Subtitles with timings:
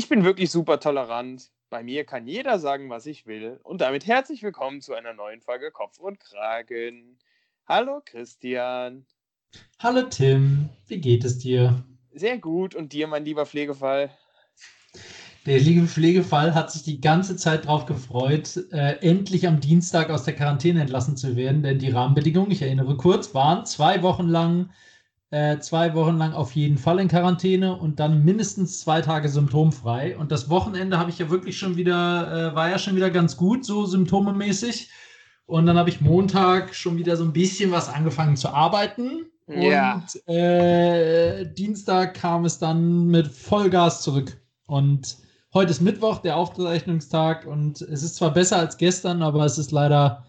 [0.00, 1.50] Ich bin wirklich super tolerant.
[1.68, 3.60] Bei mir kann jeder sagen, was ich will.
[3.64, 7.18] Und damit herzlich willkommen zu einer neuen Folge Kopf und Kragen.
[7.66, 9.04] Hallo Christian.
[9.78, 11.84] Hallo Tim, wie geht es dir?
[12.14, 12.74] Sehr gut.
[12.74, 14.08] Und dir, mein lieber Pflegefall?
[15.44, 20.24] Der liebe Pflegefall hat sich die ganze Zeit darauf gefreut, äh, endlich am Dienstag aus
[20.24, 24.70] der Quarantäne entlassen zu werden, denn die Rahmenbedingungen, ich erinnere kurz, waren zwei Wochen lang
[25.30, 30.16] äh, zwei Wochen lang auf jeden Fall in Quarantäne und dann mindestens zwei Tage symptomfrei.
[30.18, 33.36] Und das Wochenende habe ich ja wirklich schon wieder, äh, war ja schon wieder ganz
[33.36, 34.90] gut, so symptomemäßig.
[35.46, 39.26] Und dann habe ich Montag schon wieder so ein bisschen was angefangen zu arbeiten.
[39.48, 39.94] Ja.
[39.94, 44.40] Und äh, Dienstag kam es dann mit Vollgas zurück.
[44.66, 45.16] Und
[45.54, 47.46] heute ist Mittwoch, der Aufzeichnungstag.
[47.46, 50.24] Und es ist zwar besser als gestern, aber es ist leider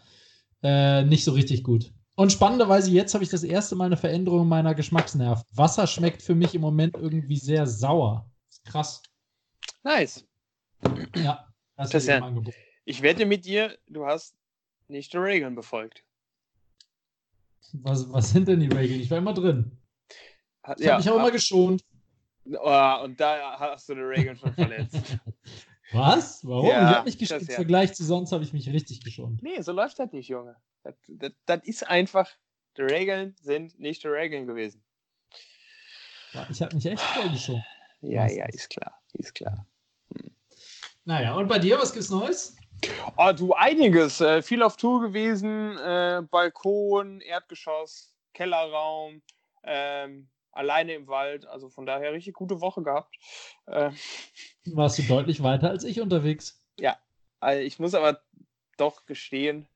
[0.64, 1.92] äh, nicht so richtig gut.
[2.16, 5.44] Und spannenderweise, jetzt habe ich das erste Mal eine Veränderung meiner Geschmacksnerven.
[5.54, 8.30] Wasser schmeckt für mich im Moment irgendwie sehr sauer.
[8.66, 9.02] krass.
[9.84, 10.26] Nice.
[11.16, 12.32] Ja, das ist ja.
[12.86, 14.36] Ich wette mit dir, du hast
[14.88, 16.04] nicht die Regeln befolgt.
[17.74, 19.00] Was, was sind denn die Regeln?
[19.00, 19.78] Ich war immer drin.
[20.78, 21.84] Ich ja, habe mich auch immer geschont.
[22.46, 24.96] Oh, und da hast du die Regeln schon verletzt.
[25.94, 26.46] Was?
[26.46, 26.68] Warum?
[26.68, 27.42] Ja, ich habe mich geschont.
[27.42, 27.56] Im.
[27.56, 29.42] Vergleich zu sonst habe ich mich richtig geschont.
[29.44, 30.56] Nee, so läuft das nicht, Junge.
[30.84, 32.30] Das, das, das ist einfach,
[32.78, 34.84] die Regeln sind nicht die Regeln gewesen.
[36.50, 37.64] Ich habe mich echt voll geschont.
[38.02, 39.68] Ja, ja, ist klar, ist klar.
[40.16, 40.32] Hm.
[41.04, 42.56] Naja, und bei dir, was gibt's Neues?
[43.18, 44.22] Oh, du, einiges.
[44.22, 45.78] Äh, viel auf Tour gewesen.
[45.78, 49.22] Äh, Balkon, Erdgeschoss, Kellerraum,
[49.64, 51.46] ähm, alleine im Wald.
[51.46, 53.16] Also von daher richtig gute Woche gehabt.
[53.68, 53.92] Äh,
[54.66, 56.66] Warst du deutlich weiter als ich unterwegs?
[56.80, 56.98] Ja,
[57.40, 58.22] also ich muss aber
[58.78, 59.68] doch gestehen,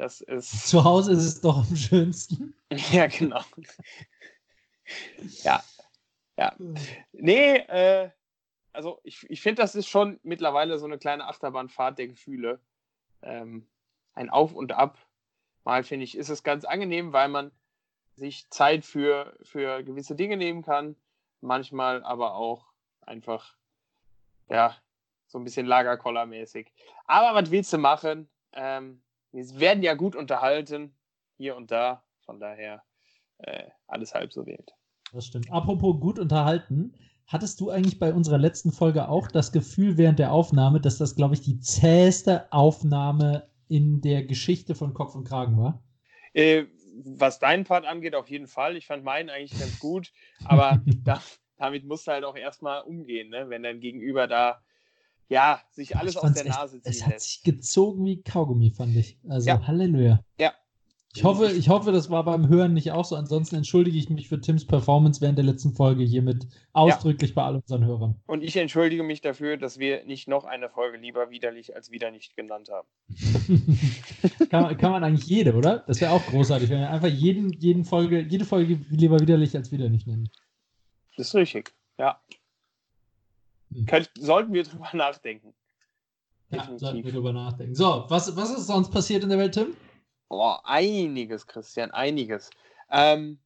[0.00, 0.66] das ist.
[0.66, 2.54] Zu Hause ist es doch am schönsten.
[2.90, 3.42] ja, genau.
[5.42, 5.62] ja.
[6.38, 6.56] Ja.
[7.12, 8.10] Nee, äh,
[8.72, 12.60] also ich, ich finde, das ist schon mittlerweile so eine kleine Achterbahnfahrt der Gefühle.
[13.20, 13.68] Ähm,
[14.14, 14.96] ein Auf und Ab.
[15.64, 17.50] Mal finde ich, ist es ganz angenehm, weil man
[18.16, 20.96] sich Zeit für, für gewisse Dinge nehmen kann.
[21.42, 22.72] Manchmal aber auch
[23.02, 23.54] einfach,
[24.48, 24.74] ja,
[25.26, 26.72] so ein bisschen Lagerkoller-mäßig.
[27.04, 28.30] Aber was willst du machen?
[28.52, 29.02] Ähm,
[29.32, 30.94] wir werden ja gut unterhalten,
[31.36, 32.04] hier und da.
[32.24, 32.82] Von daher
[33.38, 34.72] äh, alles halb so wild.
[35.12, 35.50] Das stimmt.
[35.50, 36.94] Apropos gut unterhalten,
[37.26, 41.16] hattest du eigentlich bei unserer letzten Folge auch das Gefühl während der Aufnahme, dass das,
[41.16, 45.82] glaube ich, die zäheste Aufnahme in der Geschichte von Kopf und Kragen war?
[46.32, 46.66] Äh,
[47.04, 48.76] was deinen Part angeht, auf jeden Fall.
[48.76, 50.12] Ich fand meinen eigentlich ganz gut,
[50.44, 51.22] aber da,
[51.56, 53.48] damit musst du halt auch erstmal umgehen, ne?
[53.48, 54.60] wenn dein Gegenüber da
[55.30, 59.18] ja, sich alles aus der Nase ziehen Es hat sich gezogen wie Kaugummi, fand ich.
[59.28, 59.66] Also ja.
[59.66, 60.22] Halleluja.
[60.38, 60.52] Ja.
[61.14, 63.16] Ich hoffe, ich hoffe, das war beim Hören nicht auch so.
[63.16, 67.34] Ansonsten entschuldige ich mich für Tims Performance während der letzten Folge hiermit ausdrücklich ja.
[67.34, 68.20] bei all unseren Hörern.
[68.26, 72.12] Und ich entschuldige mich dafür, dass wir nicht noch eine Folge lieber widerlich als wieder
[72.12, 72.88] nicht genannt haben.
[74.50, 75.84] kann, man, kann man eigentlich jede, oder?
[75.86, 79.72] Das wäre auch großartig, wenn wir einfach jeden, jeden Folge, jede Folge lieber widerlich als
[79.72, 80.28] wieder nicht nennen.
[81.16, 82.20] Das ist richtig, ja.
[83.72, 83.86] Hm.
[83.86, 85.54] Könnt, sollten wir drüber nachdenken.
[86.50, 87.74] Ja, sollten wir drüber nachdenken.
[87.74, 89.76] So, was, was ist sonst passiert in der Welt, Tim?
[90.28, 92.50] Boah, einiges, Christian, einiges.
[92.90, 93.38] Ähm,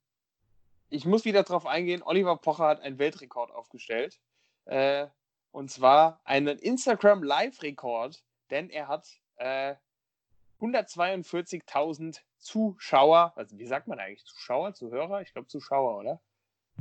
[0.88, 4.20] ich muss wieder darauf eingehen, Oliver Pocher hat einen Weltrekord aufgestellt.
[4.64, 5.06] Äh,
[5.50, 9.06] und zwar einen Instagram Live-Rekord, denn er hat
[9.36, 9.74] äh,
[10.60, 15.22] 142.000 Zuschauer, also wie sagt man eigentlich, Zuschauer, Zuhörer?
[15.22, 16.20] Ich glaube Zuschauer, oder?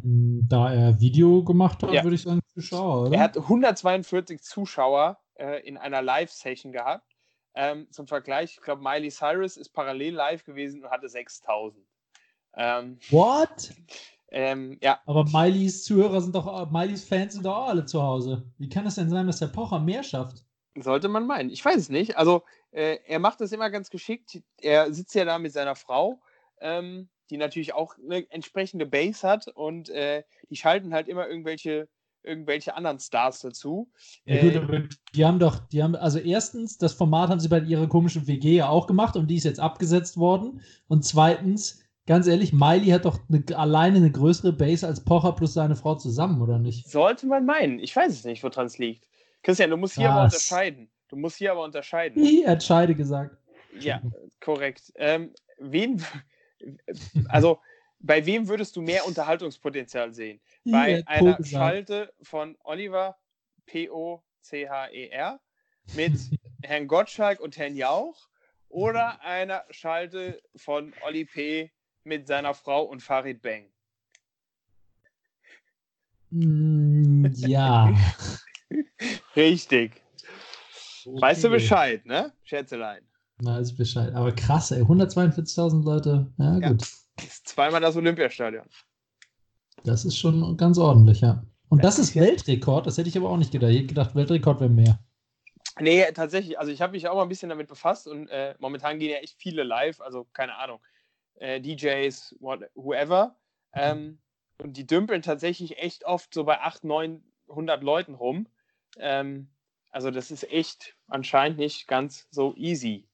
[0.02, 2.04] Hm, da er Video gemacht hat, ja.
[2.04, 3.18] würde ich sagen Zuschauer, oder?
[3.18, 7.16] Er hat 142 Zuschauer äh, in einer Live-Session gehabt.
[7.56, 11.86] Ähm, zum Vergleich, ich glaube, Miley Cyrus ist parallel live gewesen und hatte 6000.
[12.56, 13.74] Ähm, What?
[14.32, 15.00] Ähm, ja.
[15.06, 18.44] Aber Mileys Zuhörer sind doch, Mileys Fans sind doch auch alle zu Hause.
[18.58, 20.44] Wie kann es denn sein, dass der Pocher mehr schafft?
[20.76, 21.52] Sollte man meinen.
[21.52, 22.18] Ich weiß es nicht.
[22.18, 24.42] Also, äh, er macht das immer ganz geschickt.
[24.60, 26.20] Er sitzt ja da mit seiner Frau.
[26.60, 31.88] Ähm, die natürlich auch eine entsprechende Base hat und äh, die schalten halt immer irgendwelche
[32.24, 33.92] irgendwelche anderen Stars dazu.
[34.26, 37.50] Ja, gut, äh, aber die haben doch, die haben, also erstens, das Format haben sie
[37.50, 40.62] bei ihrer komischen WG ja auch gemacht und die ist jetzt abgesetzt worden.
[40.88, 45.54] Und zweitens, ganz ehrlich, Miley hat doch eine, alleine eine größere Base als Pocher plus
[45.54, 46.90] seine Frau zusammen, oder nicht?
[46.90, 47.80] Sollte man meinen.
[47.80, 49.08] Ich weiß es nicht, woran es liegt.
[49.42, 50.12] Christian, du musst hier Was?
[50.12, 50.90] aber unterscheiden.
[51.10, 52.24] Du musst hier aber unterscheiden.
[52.44, 53.38] Er hat Scheide gesagt.
[53.80, 54.02] Ja,
[54.40, 54.92] korrekt.
[54.96, 56.04] Ähm, wen,
[57.28, 57.60] also
[58.04, 60.40] bei wem würdest du mehr Unterhaltungspotenzial sehen?
[60.66, 61.48] Bei ja, einer gesagt.
[61.48, 63.18] Schalte von Oliver
[63.66, 65.40] P-O-C-H-E-R
[65.96, 66.14] mit
[66.62, 68.28] Herrn Gottschalk und Herrn Jauch
[68.68, 71.72] oder einer Schalte von Oli P.
[72.04, 73.66] mit seiner Frau und Farid Bang?
[76.30, 77.94] Mm, ja.
[79.36, 80.02] Richtig.
[81.06, 81.22] Okay.
[81.22, 82.34] Weißt du Bescheid, ne?
[82.44, 83.04] Schätzelein.
[83.38, 84.14] Weiß Bescheid.
[84.14, 84.82] Aber krass, ey.
[84.82, 86.34] 142.000 Leute.
[86.38, 86.84] Ja, gut.
[87.18, 88.68] Ist zweimal das Olympiastadion.
[89.84, 91.44] Das ist schon ganz ordentlich, ja.
[91.70, 92.86] Und das, das ist Weltrekord.
[92.86, 93.72] Das hätte ich aber auch nicht gedacht.
[93.72, 95.00] Ich hätte gedacht, Weltrekord wäre mehr.
[95.80, 96.60] Nee, tatsächlich.
[96.60, 99.18] Also ich habe mich auch mal ein bisschen damit befasst und äh, momentan gehen ja
[99.18, 100.80] echt viele live, also keine Ahnung,
[101.36, 103.36] äh, DJs, what, whoever.
[103.74, 104.20] Ähm,
[104.60, 108.48] und die dümpeln tatsächlich echt oft so bei 800, 900 Leuten rum.
[108.98, 109.50] Ähm,
[109.90, 113.08] also das ist echt anscheinend nicht ganz so easy.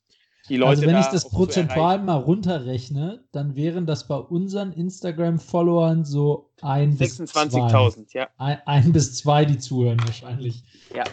[0.47, 4.71] Die Leute also wenn da ich das prozentual mal runterrechne, dann wären das bei unseren
[4.71, 8.30] Instagram-Followern so ein 26.000, ja.
[8.38, 10.63] Ein, ein, bis zwei, die zuhören wahrscheinlich.
[10.95, 11.03] Ja.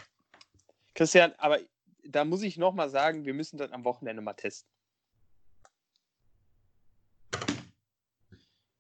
[0.94, 1.58] Christian, aber
[2.04, 4.70] da muss ich nochmal sagen, wir müssen das am Wochenende mal testen.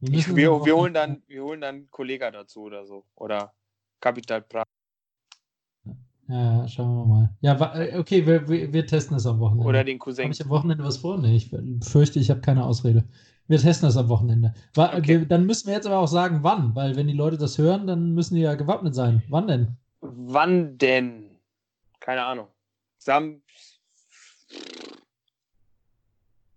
[0.00, 3.04] Wir, ich, wir, wir, holen dann, wir holen dann Kollega dazu oder so.
[3.14, 3.54] Oder
[4.00, 4.62] Capital Bra.
[6.28, 7.30] Ja, schauen wir mal.
[7.40, 9.66] Ja, äh, okay, wir, wir, testen es am Wochenende.
[9.66, 10.24] Oder den Cousin.
[10.24, 11.18] Habe ich am Wochenende was vor?
[11.18, 11.50] Nee, ich
[11.82, 13.04] fürchte, ich habe keine Ausrede.
[13.46, 14.52] Wir testen das am Wochenende.
[14.76, 15.20] Okay.
[15.20, 17.86] Wir, dann müssen wir jetzt aber auch sagen, wann, weil wenn die Leute das hören,
[17.86, 19.22] dann müssen die ja gewappnet sein.
[19.28, 19.76] Wann denn?
[20.00, 21.38] Wann denn?
[22.00, 22.48] Keine Ahnung.
[22.98, 23.40] Sam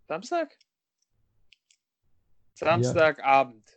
[0.08, 0.58] Samstag?
[2.56, 3.70] Samstagabend.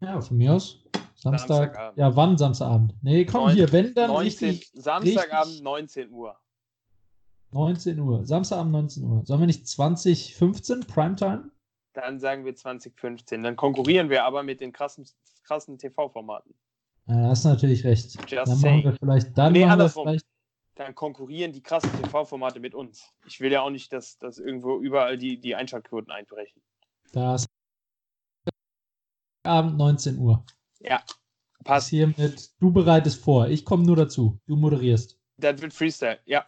[0.00, 0.14] Ja.
[0.14, 0.83] ja, von mir aus.
[1.14, 1.48] Samstag.
[1.48, 1.98] Samstagabend.
[1.98, 2.94] Ja, wann Samstagabend?
[3.02, 4.70] Nee, komm 19, hier, wenn dann 19, richtig.
[4.74, 6.36] Samstagabend richtig, 19 Uhr.
[7.52, 8.26] 19 Uhr.
[8.26, 9.22] Samstagabend 19 Uhr.
[9.24, 11.50] Sollen wir nicht 2015 Primetime?
[11.92, 13.42] Dann sagen wir 2015.
[13.42, 15.06] Dann konkurrieren wir aber mit den krassen,
[15.44, 16.54] krassen TV-Formaten.
[17.06, 18.16] Ja, da hast du natürlich recht.
[18.28, 18.76] Just dann saying.
[18.78, 19.38] machen wir vielleicht.
[19.38, 20.08] Dann nee, andersrum.
[20.08, 20.26] Vielleicht...
[20.74, 23.12] Dann konkurrieren die krassen TV-Formate mit uns.
[23.26, 26.60] Ich will ja auch nicht, dass, dass irgendwo überall die, die Einschaltquoten einbrechen.
[27.12, 27.46] Das
[29.44, 30.44] Abend 19 Uhr.
[30.84, 31.02] Ja,
[31.64, 31.88] passt.
[31.88, 33.48] Hiermit, du bereitest vor.
[33.48, 34.38] Ich komme nur dazu.
[34.46, 35.18] Du moderierst.
[35.36, 36.46] Das wird Freestyle, ja.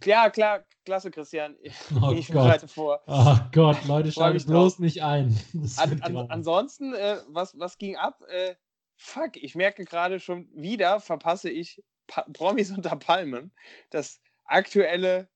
[0.00, 1.56] Klar, klar, klasse, Christian.
[2.02, 2.44] Oh ich Gott.
[2.44, 3.00] bereite vor.
[3.06, 4.80] Oh Gott, Leute, schaltet bloß drauf.
[4.80, 5.38] nicht ein.
[5.76, 8.20] An, an, ansonsten, äh, was, was ging ab?
[8.28, 8.54] Äh,
[8.96, 13.52] fuck, ich merke gerade schon wieder, verpasse ich pa Promis unter Palmen.
[13.90, 15.28] Das aktuelle,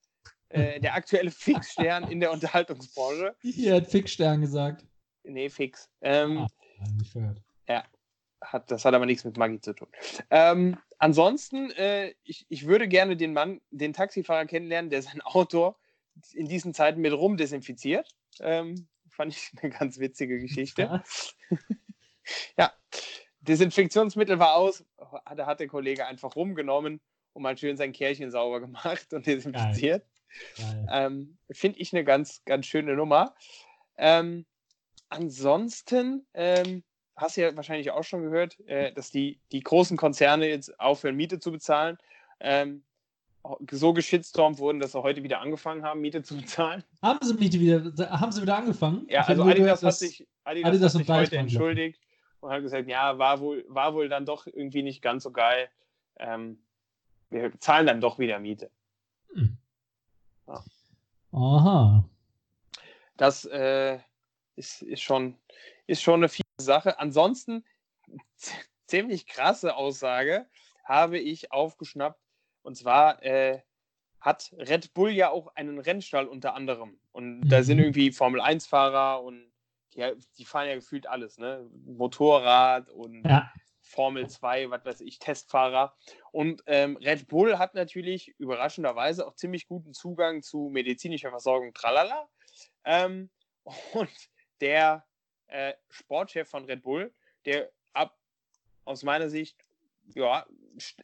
[0.48, 3.36] äh, der aktuelle Fixstern in der Unterhaltungsbranche.
[3.42, 4.86] Hier hat Fixstern gesagt.
[5.22, 5.88] Nee, Fix.
[6.00, 6.48] Ähm, ah,
[6.96, 7.42] nicht gehört.
[7.68, 7.84] Ja,
[8.40, 9.88] hat, das hat aber nichts mit Magie zu tun.
[10.30, 15.76] Ähm, ansonsten, äh, ich, ich würde gerne den Mann, den Taxifahrer kennenlernen, der sein Auto
[16.32, 18.08] in diesen Zeiten mit Rum desinfiziert.
[18.40, 21.02] Ähm, fand ich eine ganz witzige Geschichte.
[22.56, 22.72] ja,
[23.40, 24.84] Desinfektionsmittel war aus,
[25.36, 27.00] da hat der Kollege einfach rumgenommen
[27.32, 30.04] und mal schön sein Kärchen sauber gemacht und desinfiziert.
[30.90, 33.34] Ähm, Finde ich eine ganz, ganz schöne Nummer.
[33.96, 34.46] Ähm,
[35.08, 36.84] ansonsten ähm,
[37.20, 41.16] hast du ja wahrscheinlich auch schon gehört, äh, dass die, die großen Konzerne jetzt aufhören,
[41.16, 41.98] Miete zu bezahlen.
[42.40, 42.82] Ähm,
[43.70, 46.84] so geschitstormt wurden, dass sie heute wieder angefangen haben, Miete zu bezahlen.
[47.02, 49.06] Haben sie Miete wieder, haben sie wieder angefangen?
[49.08, 52.00] Ja, also Adidas, gehört, hat sich, Adidas, Adidas hat sich heute entschuldigt
[52.40, 55.68] und hat gesagt, ja, war wohl, war wohl dann doch irgendwie nicht ganz so geil.
[56.18, 56.58] Ähm,
[57.30, 58.70] wir zahlen dann doch wieder Miete.
[59.34, 59.56] Hm.
[60.46, 60.64] Ja.
[61.32, 62.04] Aha.
[63.16, 63.98] Das äh,
[64.56, 65.36] ist, ist, schon,
[65.90, 66.98] ist schon eine fiese Sache.
[66.98, 67.64] Ansonsten,
[68.86, 70.48] ziemlich krasse Aussage
[70.84, 72.20] habe ich aufgeschnappt.
[72.62, 73.62] Und zwar äh,
[74.20, 77.00] hat Red Bull ja auch einen Rennstall unter anderem.
[77.12, 77.48] Und mhm.
[77.48, 79.50] da sind irgendwie Formel-1-Fahrer und
[79.94, 80.04] die,
[80.38, 81.68] die, fahren ja gefühlt alles, ne?
[81.84, 83.50] Motorrad und ja.
[83.80, 85.96] Formel 2, was weiß ich, Testfahrer.
[86.30, 92.28] Und ähm, Red Bull hat natürlich überraschenderweise auch ziemlich guten Zugang zu medizinischer Versorgung, tralala.
[92.84, 93.30] Ähm,
[93.94, 94.10] und
[94.60, 95.04] der
[95.50, 97.12] äh, Sportchef von Red Bull,
[97.44, 98.16] der ab,
[98.84, 99.56] aus meiner Sicht,
[100.14, 100.46] ja,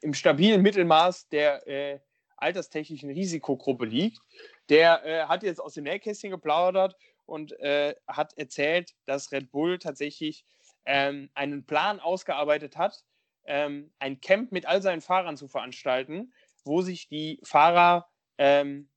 [0.01, 2.01] im stabilen Mittelmaß der äh,
[2.37, 4.21] alterstechnischen Risikogruppe liegt,
[4.69, 9.79] der äh, hat jetzt aus dem Nähkästchen geplaudert und äh, hat erzählt, dass Red Bull
[9.79, 10.45] tatsächlich
[10.85, 13.05] ähm, einen Plan ausgearbeitet hat,
[13.45, 16.33] ähm, ein Camp mit all seinen Fahrern zu veranstalten,
[16.65, 18.89] wo sich die Fahrer ähm,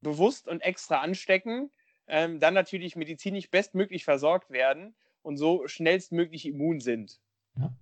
[0.00, 1.70] bewusst und extra anstecken
[2.06, 7.20] ähm, dann natürlich medizinisch bestmöglich versorgt werden und so schnellstmöglich immun sind.
[7.56, 7.74] Ja.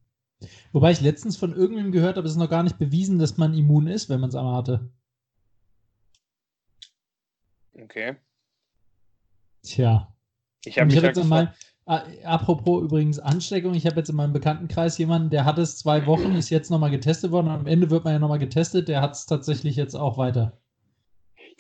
[0.73, 3.55] Wobei ich letztens von irgendwem gehört habe, es ist noch gar nicht bewiesen, dass man
[3.55, 4.91] immun ist, wenn man es einmal hatte.
[7.75, 8.17] Okay.
[9.63, 10.15] Tja.
[10.65, 11.55] Ich habe hab jetzt mal,
[11.87, 16.07] äh, apropos übrigens Ansteckung, ich habe jetzt in meinem Bekanntenkreis jemanden, der hat es zwei
[16.07, 19.01] Wochen, ist jetzt nochmal getestet worden und am Ende wird man ja nochmal getestet, der
[19.01, 20.60] hat es tatsächlich jetzt auch weiter.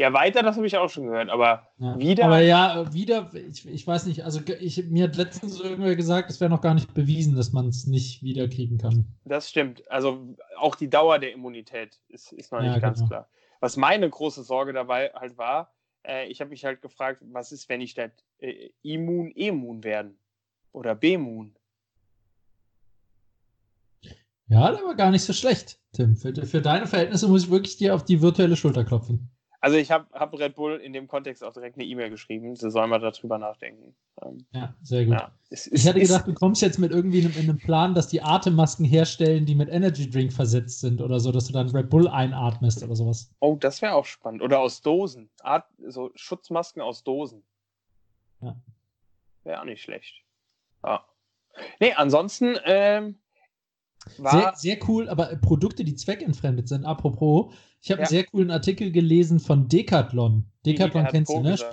[0.01, 1.99] Ja, weiter, das habe ich auch schon gehört, aber Ja.
[1.99, 2.25] wieder.
[2.25, 6.41] Aber ja, wieder, ich, ich weiß nicht, also ich, mir hat letztens irgendwer gesagt, es
[6.41, 9.05] wäre noch gar nicht bewiesen, dass man es nicht wieder kriegen kann.
[9.27, 9.91] Das stimmt.
[9.91, 13.09] Also auch die Dauer der Immunität ist, ist noch Ja, nicht ganz genau.
[13.09, 13.29] klar.
[13.61, 15.71] Was meine große Sorge dabei halt war,
[16.03, 20.19] äh, ich habe mich halt gefragt, was ist, wenn ich das äh, immun, immun werden?
[20.73, 21.55] Oder B-Immun?
[24.49, 26.17] Ja, der war gar nicht so schlecht, Tim.
[26.17, 29.31] Für, für deine Verhältnisse muss ich wirklich dir auf die virtuelle Schulter klopfen.
[29.63, 32.57] Also ich habe hab Red Bull in dem Kontext auch direkt eine E-Mail geschrieben.
[32.57, 33.95] Sie sollen mal darüber nachdenken.
[34.23, 35.15] Ähm, Ja, sehr gut.
[35.15, 35.33] ja.
[35.51, 38.09] Es Ich hätte ist- gedacht, du kommst jetzt mit irgendwie einem, in einem Plan, dass
[38.09, 41.91] die Atemmasken herstellen, die mit Energy Drink versetzt sind oder so, dass du dann Red
[41.91, 43.31] Bull einatmest oder sowas.
[43.41, 44.41] Oh, das wäre auch spannend.
[44.41, 45.29] Oder aus Dosen.
[45.43, 47.43] Art, so Schutzmasken aus Dosen.
[48.41, 48.57] Ja.
[49.45, 50.23] Wäre auch nicht schlecht.
[50.83, 51.05] Ja.
[51.81, 53.20] Nee, ansonsten ähm,
[54.19, 54.55] war.
[54.57, 57.53] sehr cool, aber Produkte, die zweckentfremdet sind, apropos,
[57.83, 58.07] ich habe Ja.
[58.07, 60.47] einen sehr coolen Artikel gelesen von Decathlon.
[60.67, 61.53] Decathlon kennst du, ne?
[61.53, 61.69] gesagt.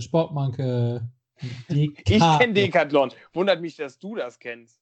[0.00, 2.02] Sportmarke, Sportmarke.
[2.08, 3.10] Ich kenne Decathlon.
[3.32, 4.80] Wundert mich, dass du das kennst.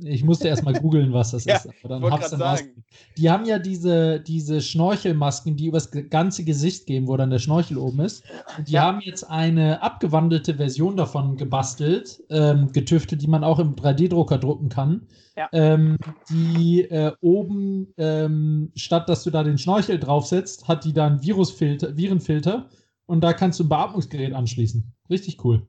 [0.00, 1.68] Ich musste erst mal googeln, was das Ja, ist.
[1.82, 2.84] Aber dann hab's dann sagen.
[3.16, 7.78] Die haben ja diese, diese Schnorchelmasken, die übers ganze Gesicht gehen, wo dann der Schnorchel
[7.78, 8.24] oben ist.
[8.58, 8.82] Und die Ja.
[8.82, 14.68] haben jetzt eine abgewandelte Version davon gebastelt, ähm, getüftet, die man auch im 3D-Drucker drucken
[14.68, 15.06] kann.
[15.36, 15.48] Ja.
[15.52, 15.98] Ähm,
[16.30, 21.96] die äh, oben, ähm, statt dass du da den Schnorchel draufsetzt, hat die dann Virusfilter,
[21.96, 22.70] Virenfilter
[23.04, 24.92] und da kannst du ein Beatmungsgerät anschließen.
[25.10, 25.66] Richtig cool.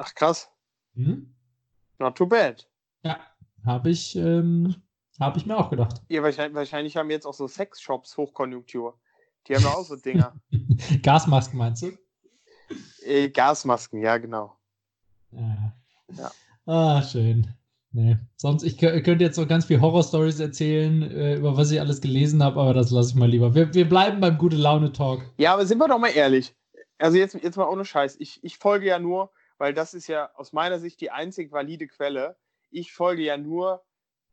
[0.00, 0.48] Ach krass.
[0.94, 1.34] Hm?
[1.98, 2.68] Not too bad.
[3.02, 3.18] Ja,
[3.66, 4.76] habe ich, ähm,
[5.18, 6.00] hab ich mir auch gedacht.
[6.08, 8.96] Ja, wahrscheinlich, wahrscheinlich haben jetzt auch so Sexshops Hochkonjunktur.
[9.48, 10.34] Die haben ja auch so Dinger.
[11.02, 11.90] Gasmasken meinst du?
[13.04, 14.56] äh, Gasmasken, ja, genau.
[15.32, 15.72] Ja.
[16.16, 16.30] Ja.
[16.66, 17.52] Ah, schön.
[17.90, 18.18] Nee.
[18.36, 22.00] Sonst, ich kö- könnte jetzt noch ganz viel Horror-Stories erzählen, äh, über was ich alles
[22.00, 23.54] gelesen habe, aber das lasse ich mal lieber.
[23.54, 25.22] Wir, wir bleiben beim Gute-Laune-Talk.
[25.38, 26.54] Ja, aber sind wir doch mal ehrlich.
[26.98, 28.16] Also jetzt, jetzt mal ohne Scheiß.
[28.20, 31.86] Ich, ich folge ja nur, weil das ist ja aus meiner Sicht die einzig valide
[31.86, 32.36] Quelle.
[32.70, 33.84] Ich folge ja nur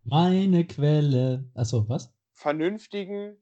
[0.04, 1.50] Meine Quelle.
[1.56, 2.16] Achso, was?
[2.36, 3.42] vernünftigen,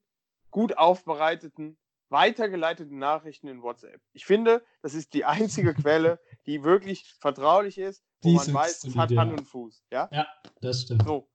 [0.52, 1.78] gut aufbereiteten,
[2.10, 4.02] weitergeleiteten Nachrichten in WhatsApp.
[4.14, 8.84] Ich finde, das ist die einzige Quelle, die wirklich vertraulich ist, wo Die man weiß,
[8.84, 9.38] es hat Hand ja.
[9.38, 9.84] und Fuß.
[9.92, 10.28] Ja?
[10.62, 11.04] Das stimmt.
[11.06, 11.28] So.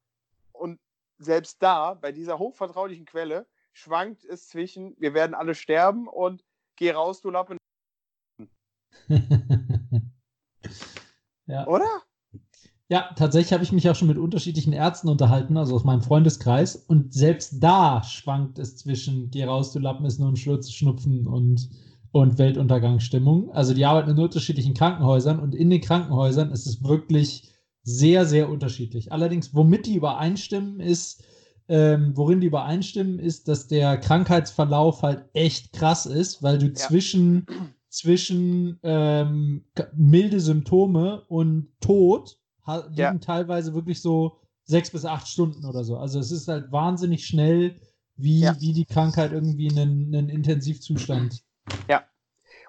[0.52, 0.80] Und
[1.18, 6.44] selbst da, bei dieser hochvertraulichen Quelle, schwankt es zwischen, wir werden alle sterben und
[6.76, 7.58] geh raus, du Lappen,
[11.48, 11.66] ja.
[11.66, 11.86] oder?
[12.90, 16.74] ja, tatsächlich habe ich mich auch schon mit unterschiedlichen Ärzten unterhalten, also aus meinem Freundeskreis.
[16.74, 21.26] Und selbst da schwankt es zwischen Geh raus, du Lappen ist nur ein Schlutz, Schnupfen
[21.26, 21.68] und,
[22.12, 23.50] und Weltuntergangsstimmung.
[23.52, 27.52] Also die arbeiten in unterschiedlichen Krankenhäusern und in den Krankenhäusern ist es wirklich
[27.82, 29.12] sehr, sehr unterschiedlich.
[29.12, 31.22] Allerdings, womit die übereinstimmen, ist,
[31.68, 37.44] ähm, worin die übereinstimmen, ist, dass der Krankheitsverlauf halt echt krass ist, weil du zwischen,
[37.98, 39.64] zwischen ähm,
[39.94, 43.14] milde Symptome und Tod liegen Ja.
[43.18, 45.96] teilweise wirklich so sechs bis acht Stunden oder so.
[45.96, 47.80] Also es ist halt wahnsinnig schnell,
[48.16, 48.56] wie, Ja.
[48.60, 51.42] wie die Krankheit irgendwie einen, einen Intensivzustand.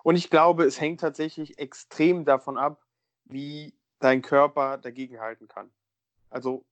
[0.01, 2.85] Und ich glaube, es hängt tatsächlich extrem davon ab,
[3.25, 5.71] wie dein Körper dagegenhalten kann.
[6.29, 6.65] Also,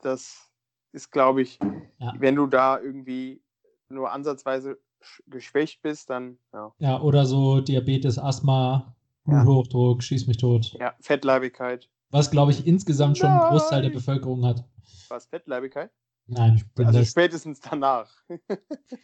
[0.00, 0.50] das
[0.90, 1.60] ist, glaube ich,
[1.98, 2.14] Ja.
[2.18, 3.42] wenn du da irgendwie
[3.88, 4.78] nur ansatzweise
[5.26, 8.94] geschwächt bist, dann ja, Ja, oder so Diabetes, Asthma,
[9.26, 9.42] Ja.
[9.42, 10.74] Bluthochdruck, schieß mich tot.
[10.78, 11.88] ja Fettleibigkeit.
[12.10, 13.90] Was, glaube ich, insgesamt schon einen Großteil der.
[13.90, 14.64] Bevölkerung hat.
[15.08, 15.90] Was, Fettleibigkeit?
[16.26, 17.10] Nein, ich bin Also das.
[17.10, 18.08] spätestens danach.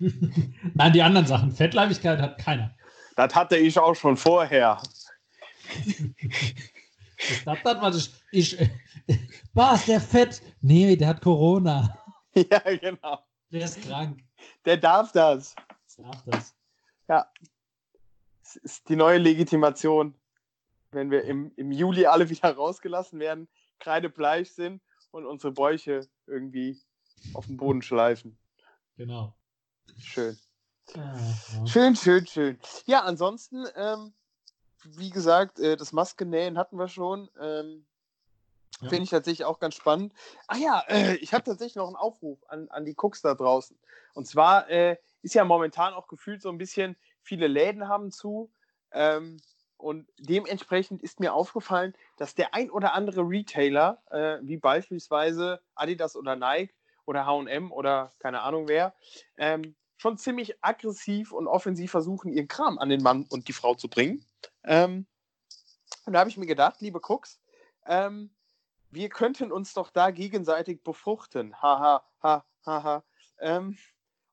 [0.75, 1.53] Nein, die anderen Sachen.
[1.53, 2.75] Fettleibigkeit hat keiner.
[3.17, 4.81] Das hatte ich auch schon vorher.
[7.29, 8.57] Das, das, das war das, ich,
[9.55, 10.41] was, der fett?
[10.63, 11.99] Nee, der hat Corona.
[12.35, 13.19] ja, genau.
[13.51, 14.23] Der ist krank.
[14.65, 15.55] Der darf das.
[16.03, 16.55] Sag das.
[17.07, 20.15] Das ist die neue Legitimation,
[20.91, 26.81] wenn wir im, im Juli alle wieder rausgelassen werden, kreidebleich sind und unsere Bäuche irgendwie
[27.35, 28.39] auf dem Boden schleifen.
[28.97, 29.35] Genau.
[29.99, 30.39] Schön.
[30.95, 31.17] Ja.
[31.67, 32.59] Schön, schön, schön.
[32.87, 34.13] Ja, ansonsten, ähm,
[34.85, 37.29] wie gesagt, äh, das Maskennähen hatten wir schon.
[37.41, 37.87] Ähm,
[38.81, 38.89] Ja.
[38.89, 40.15] Finde ich tatsächlich auch ganz spannend.
[40.47, 43.79] Ach ja, äh, ich habe tatsächlich noch einen Aufruf an, an die Cooks da draußen.
[44.15, 48.51] Und zwar äh, ist ja momentan auch gefühlt so ein bisschen, viele Läden haben zu.
[48.93, 49.39] Ähm,
[49.77, 56.17] und dementsprechend ist mir aufgefallen, dass der ein oder andere Retailer, äh, wie beispielsweise Adidas
[56.17, 56.75] oder Nike
[57.07, 58.95] oder HM oder keine Ahnung wer,
[59.39, 63.75] ähm, schon ziemlich aggressiv und offensiv versuchen, ihren Kram an den Mann und die Frau
[63.75, 64.25] zu bringen.
[64.65, 65.07] Ähm,
[66.07, 67.41] und da habe ich mir gedacht, liebe Cooks,
[67.87, 68.31] ähm,
[68.91, 71.55] wir könnten uns doch da gegenseitig befruchten.
[71.61, 73.05] Haha, ha, ha, ha.
[73.39, 73.79] Ähm,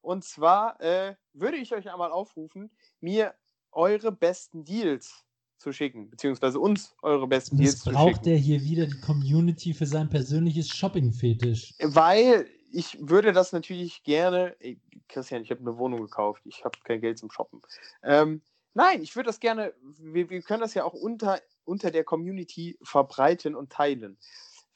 [0.08, 2.72] Und zwar äh, würde ich euch einmal aufrufen,
[3.02, 3.34] mir
[3.74, 5.26] eure besten Deals
[5.58, 7.96] zu schicken, beziehungsweise uns eure besten Deals zu schicken.
[7.96, 11.74] braucht der hier wieder die Community für sein persönliches Shopping-Fetisch.
[11.82, 14.56] Weil ich würde das natürlich gerne.
[14.62, 16.42] Ey, Christian, ich habe eine Wohnung gekauft.
[16.46, 17.62] Ich habe kein Geld zum Shoppen.
[18.02, 18.42] Ähm,
[18.74, 19.74] nein, ich würde das gerne.
[20.00, 24.18] Wir, wir können das ja auch unter, unter der Community verbreiten und teilen.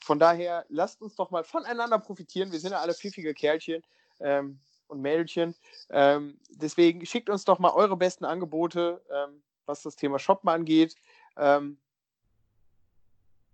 [0.02, 2.52] Von daher, lasst uns doch mal voneinander profitieren.
[2.52, 3.82] Wir sind ja alle pfiffige Kerlchen
[4.20, 4.60] ähm,
[4.92, 5.56] und Mädchen.
[5.90, 10.96] Ähm, deswegen schickt uns doch mal eure besten Angebote, ähm, was das Thema Shoppen angeht.
[11.38, 11.78] Ähm,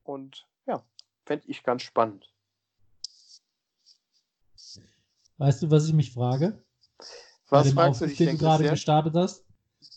[0.04, 0.84] und ja,
[1.26, 2.30] fände ich ganz spannend.
[5.38, 6.62] Weißt du, was ich mich frage?
[7.50, 9.46] Was fragst Aufruf, du dich, den du gerade gestartet hast?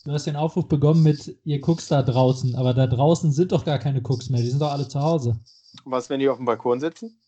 [0.05, 3.65] Du hast den Aufruf begonnen mit, ihr guckst da draußen, aber da draußen sind doch
[3.65, 5.39] gar keine Cooks mehr, die sind doch alle zu Hause.
[5.85, 7.19] Was, wenn die auf dem Balkon sitzen?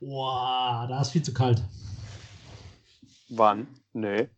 [0.00, 1.62] Boah, da ist viel zu kalt.
[3.28, 3.66] Wann?
[3.92, 4.28] Nee.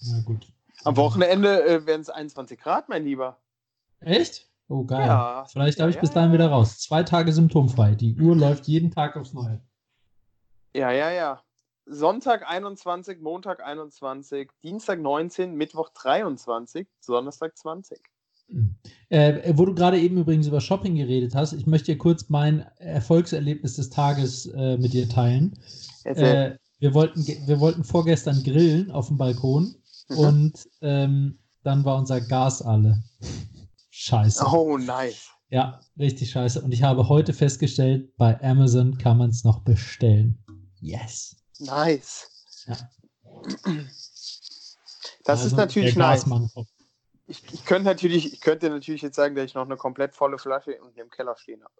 [0.00, 0.46] Na gut.
[0.84, 3.38] Am Wochenende äh, werden es 21 Grad, mein Lieber.
[4.00, 4.48] Echt?
[4.68, 5.06] Oh, geil.
[5.06, 6.78] Ja, Vielleicht darf ja, ich bis dahin wieder raus.
[6.78, 7.94] Zwei Tage symptomfrei.
[7.94, 9.60] Die Uhr läuft jeden Tag aufs Neue.
[10.74, 11.42] Ja, ja, ja.
[11.86, 18.00] Sonntag 21, Montag 21, Dienstag 19, Mittwoch 23, Donnerstag 20.
[18.48, 18.74] Hm.
[19.08, 22.66] Äh, wo du gerade eben übrigens über Shopping geredet hast, ich möchte dir kurz mein
[22.78, 25.58] Erfolgserlebnis des Tages äh, mit dir teilen.
[26.04, 29.74] Äh, wir, wollten, wir wollten vorgestern grillen auf dem Balkon
[30.08, 30.18] mhm.
[30.18, 33.02] und ähm, dann war unser Gas alle.
[33.90, 34.44] scheiße.
[34.46, 35.30] Oh, nice.
[35.48, 36.60] Ja, richtig scheiße.
[36.60, 40.38] Und ich habe heute festgestellt, bei Amazon kann man es noch bestellen.
[40.80, 41.36] Yes.
[41.58, 42.28] Nice.
[42.66, 42.76] Ja.
[45.24, 46.26] Das also ist natürlich nice.
[47.28, 50.38] Ich, ich, könnte natürlich, ich könnte natürlich jetzt sagen, dass ich noch eine komplett volle
[50.38, 51.74] Flasche unten im Keller stehen habe.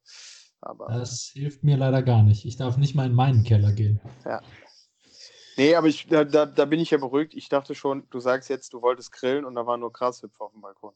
[0.61, 2.45] Aber das hilft mir leider gar nicht.
[2.45, 4.01] Ich darf nicht mal in meinen Keller gehen.
[4.25, 4.43] Ja.
[5.57, 7.35] Nee, aber ich, da, da, da bin ich ja beruhigt.
[7.35, 10.53] Ich dachte schon, du sagst jetzt, du wolltest grillen und da waren nur Grashüpfer auf
[10.53, 10.93] dem Balkon.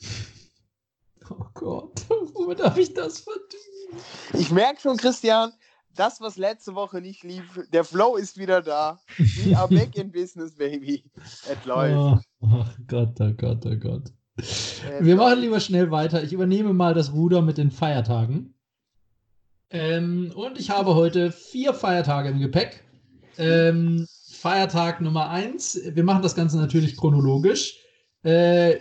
[1.30, 4.02] Oh Gott, womit habe ich das verdient?
[4.32, 5.52] Ich merke schon, Christian,
[5.94, 8.98] das, was letzte Woche nicht lief, der Flow ist wieder da.
[9.18, 11.04] We are back in business, baby.
[11.16, 12.24] Es läuft.
[12.40, 14.12] Oh, oh, Gott, oh Gott, oh Gott.
[15.00, 16.22] Wir machen lieber schnell weiter.
[16.22, 18.54] Ich übernehme mal das Ruder mit den Feiertagen.
[19.70, 22.84] Ähm, und ich habe heute vier Feiertage im Gepäck.
[23.36, 25.78] Ähm, Feiertag Nummer eins.
[25.84, 27.78] Wir machen das Ganze natürlich chronologisch.
[28.24, 28.78] Äh,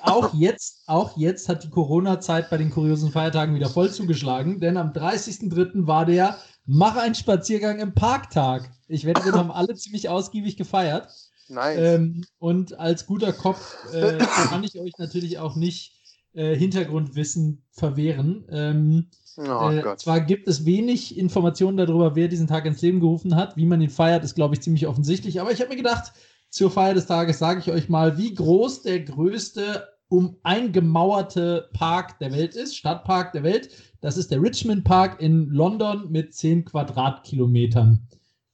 [0.00, 4.76] auch, jetzt, auch jetzt hat die Corona-Zeit bei den kuriosen Feiertagen wieder voll zugeschlagen, denn
[4.76, 5.86] am 30.03.
[5.86, 6.38] war der
[6.70, 8.70] Mach einen Spaziergang im Parktag.
[8.88, 11.08] Ich wette, den haben alle ziemlich ausgiebig gefeiert.
[11.48, 11.78] Nice.
[11.78, 15.97] Ähm, und als guter Kopf äh, kann ich euch natürlich auch nicht
[16.38, 18.44] äh, Hintergrundwissen verwehren.
[18.48, 23.34] Ähm, oh, äh, zwar gibt es wenig Informationen darüber, wer diesen Tag ins Leben gerufen
[23.34, 23.56] hat.
[23.56, 25.40] Wie man ihn feiert, ist, glaube ich, ziemlich offensichtlich.
[25.40, 26.12] Aber ich habe mir gedacht,
[26.48, 32.20] zur Feier des Tages sage ich euch mal, wie groß der größte um eingemauerte Park
[32.20, 33.70] der Welt ist, Stadtpark der Welt.
[34.00, 38.06] Das ist der Richmond Park in London mit 10 Quadratkilometern.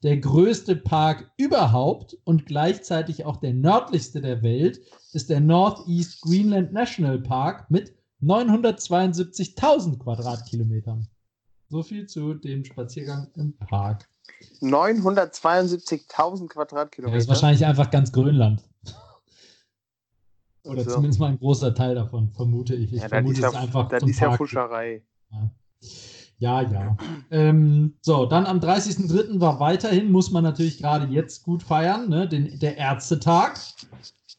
[0.04, 4.82] Der größte Park überhaupt und gleichzeitig auch der nördlichste der Welt
[5.14, 11.08] ist der Northeast Greenland National Park mit 972.000 Quadratkilometern.
[11.70, 14.06] So viel zu dem Spaziergang im Park.
[14.60, 17.16] 972.000 Quadratkilometer.
[17.16, 18.62] das ist wahrscheinlich einfach ganz Grönland.
[20.64, 20.90] Oder so.
[20.90, 22.92] zumindest mal ein großer Teil davon, vermute ich.
[22.92, 23.88] Ich ja, vermute es ja, einfach.
[23.88, 25.02] Das ist ja Fuscherei.
[25.30, 25.50] Ja,
[26.38, 26.62] ja.
[26.62, 26.96] ja.
[27.30, 29.40] ähm, so, dann am 30.03.
[29.40, 32.28] war weiterhin, muss man natürlich gerade jetzt gut feiern, ne?
[32.28, 33.58] Den, der Ärztetag,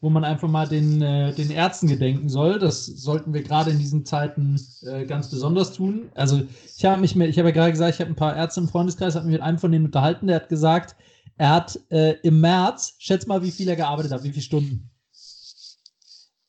[0.00, 2.58] wo man einfach mal den, äh, den Ärzten gedenken soll.
[2.58, 6.10] Das sollten wir gerade in diesen Zeiten äh, ganz besonders tun.
[6.14, 6.42] Also,
[6.76, 8.68] ich habe mich mit, ich habe ja gerade gesagt, ich habe ein paar Ärzte im
[8.68, 10.96] Freundeskreis, habe mich mit einem von denen unterhalten, der hat gesagt,
[11.38, 14.90] er hat äh, im März, schätz mal, wie viel er gearbeitet hat, wie viele Stunden.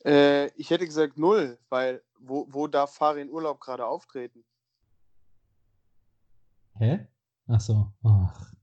[0.05, 4.43] Äh, ich hätte gesagt null, weil wo, wo darf Farin Urlaub gerade auftreten?
[6.79, 7.07] Hä?
[7.47, 7.91] Ach so.
[8.03, 8.53] Ach.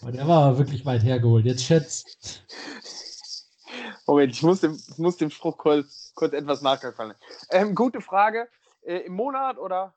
[0.00, 1.44] Aber der war wirklich weit hergeholt.
[1.44, 2.44] Jetzt schätzt.
[4.06, 7.14] Moment, ich muss dem, ich muss dem Spruch kurz, kurz etwas nachgefallen.
[7.50, 8.48] Ähm, gute Frage.
[8.82, 9.94] Äh, Im Monat oder?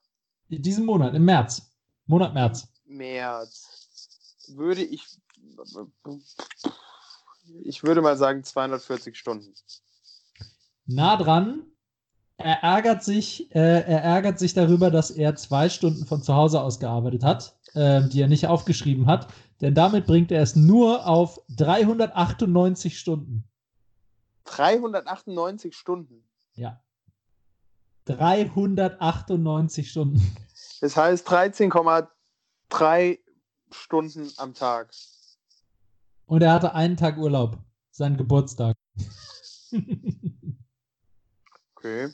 [0.49, 1.61] In diesem Monat, im März.
[2.07, 2.67] Monat März.
[2.85, 4.47] März.
[4.55, 5.05] Würde ich.
[7.63, 9.53] Ich würde mal sagen 240 Stunden
[10.85, 11.65] nah dran.
[12.43, 16.61] Er ärgert sich, äh, er ärgert sich darüber, dass er zwei Stunden von zu Hause
[16.61, 19.27] aus gearbeitet hat, äh, die er nicht aufgeschrieben hat,
[19.61, 23.43] denn damit bringt er es nur auf 398 Stunden.
[24.45, 26.23] 398 Stunden?
[26.55, 26.81] Ja.
[28.05, 30.35] 398 Stunden.
[30.81, 33.19] Das heißt 13,3
[33.71, 34.91] Stunden am Tag.
[36.25, 37.59] Und er hatte einen Tag Urlaub,
[37.91, 38.75] seinen Geburtstag.
[41.75, 42.09] okay.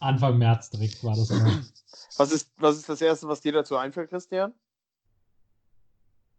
[0.00, 1.30] Anfang März direkt war das.
[1.30, 1.62] Noch.
[2.16, 4.52] Was ist, was ist das Erste, was dir dazu einfällt, Christian?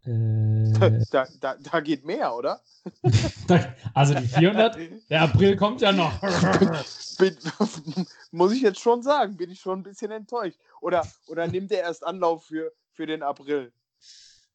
[0.04, 0.72] Äh,
[1.10, 2.60] Da, da, da geht mehr, oder?
[3.94, 4.78] also die 400,
[5.10, 6.18] der April kommt ja noch.
[7.18, 7.36] Bin,
[8.30, 10.58] muss ich jetzt schon sagen, bin ich schon ein bisschen enttäuscht.
[10.80, 13.72] Oder, oder nimmt er erst Anlauf für, für den April?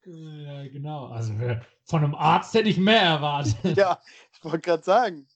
[0.05, 1.07] Ja, genau.
[1.07, 3.77] Also äh, von einem Arzt hätte ich mehr erwartet.
[3.77, 3.99] Ja,
[4.33, 5.27] ich wollte gerade sagen.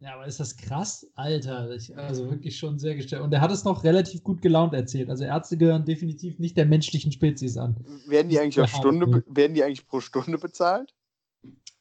[0.00, 1.06] Ja, aber ist das krass?
[1.14, 3.22] Alter, ich, also wirklich schon sehr gestellt.
[3.22, 5.08] Und er hat es noch relativ gut gelaunt erzählt.
[5.08, 7.76] Also Ärzte gehören definitiv nicht der menschlichen Spezies an.
[8.06, 10.94] Werden die eigentlich auf Stunde, werden die eigentlich pro Stunde bezahlt?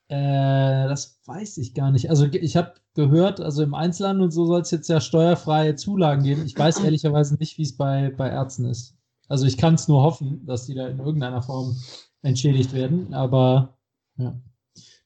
[0.08, 2.10] Äh, das weiß ich gar nicht.
[2.10, 6.23] Also ich habe gehört, also im Einzelhandel und so soll es jetzt ja steuerfreie Zulagen
[6.23, 6.45] geben.
[6.45, 8.95] Ich weiß ehrlicherweise nicht, wie es bei, bei Ärzten ist.
[9.28, 11.76] Also ich kann es nur hoffen, dass die da in irgendeiner Form
[12.21, 13.13] entschädigt werden.
[13.13, 13.78] Aber
[14.17, 14.39] ja.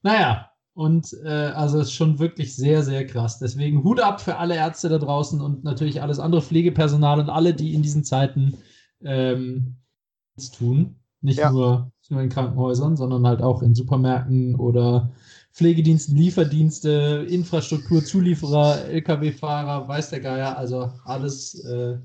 [0.01, 3.39] Naja, und äh, also es ist schon wirklich sehr, sehr krass.
[3.39, 7.55] Deswegen Hut ab für alle Ärzte da draußen und natürlich alles andere Pflegepersonal und alle,
[7.55, 8.59] die in diesen Zeiten
[9.03, 9.77] ähm,
[10.55, 10.97] tun.
[11.21, 11.51] Nicht, Ja.
[11.51, 15.09] nur, nicht nur in Krankenhäusern, sondern halt auch in Supermärkten oder
[15.51, 20.57] Pflegediensten, Lieferdienste, Infrastruktur, Zulieferer, Lkw-Fahrer, weiß der Geier.
[20.59, 21.97] Also alles äh,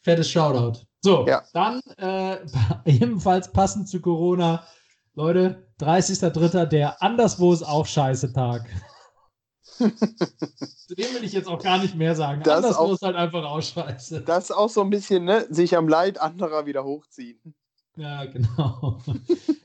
[0.00, 0.80] fettes Shoutout.
[1.00, 1.42] So, Ja.
[1.52, 2.38] dann äh,
[2.86, 4.64] ebenfalls passend zu Corona.
[5.14, 6.66] Leute, 30.03.
[6.66, 8.66] der anderswo ist auch scheiße Tag.
[9.78, 12.42] Zu dem will ich jetzt auch gar nicht mehr sagen.
[12.44, 14.20] Das anderswo auch- ist halt einfach auch scheiße.
[14.22, 15.46] Das ist auch so ein bisschen, ne?
[15.50, 17.38] Sich am Leid anderer wieder hochziehen.
[17.96, 18.98] Ja, genau.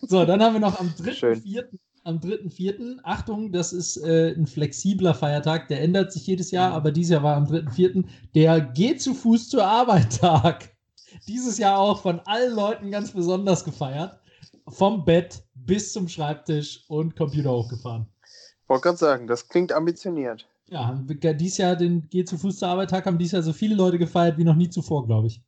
[0.02, 1.42] So, dann haben wir noch am Schön.
[1.42, 1.64] 3.4.
[2.04, 3.00] Am 3.4.
[3.04, 7.24] Achtung, das ist äh, ein flexibler Feiertag, der ändert sich jedes Jahr, aber dieses Jahr
[7.24, 8.06] war am 3.4.
[8.36, 10.70] der Geh zu Fuß zur Arbeit Tag.
[11.28, 14.20] Dieses Jahr auch von allen Leuten ganz besonders gefeiert.
[14.70, 18.08] Vom Bett bis zum Schreibtisch und Computer hochgefahren.
[18.68, 20.48] Wollte gerade sagen, das klingt ambitioniert.
[20.70, 23.76] Ja, dieses Jahr den Geh zu Fuß zur Arbeit Tag haben dieses Jahr so viele
[23.76, 25.42] Leute gefeiert wie noch nie zuvor, glaube ich.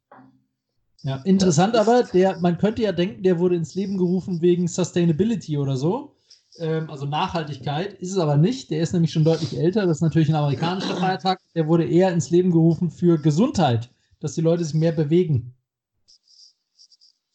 [1.03, 5.57] Ja, interessant aber, der, man könnte ja denken, der wurde ins Leben gerufen wegen Sustainability
[5.57, 6.15] oder so.
[6.57, 8.69] Ähm, also Nachhaltigkeit ist es aber nicht.
[8.69, 9.85] Der ist nämlich schon deutlich älter.
[9.85, 11.39] Das ist natürlich ein amerikanischer Feiertag.
[11.55, 15.55] Der wurde eher ins Leben gerufen für Gesundheit, dass die Leute sich mehr bewegen.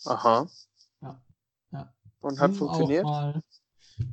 [0.05, 0.49] Aha.
[2.27, 3.07] Und hat funktioniert?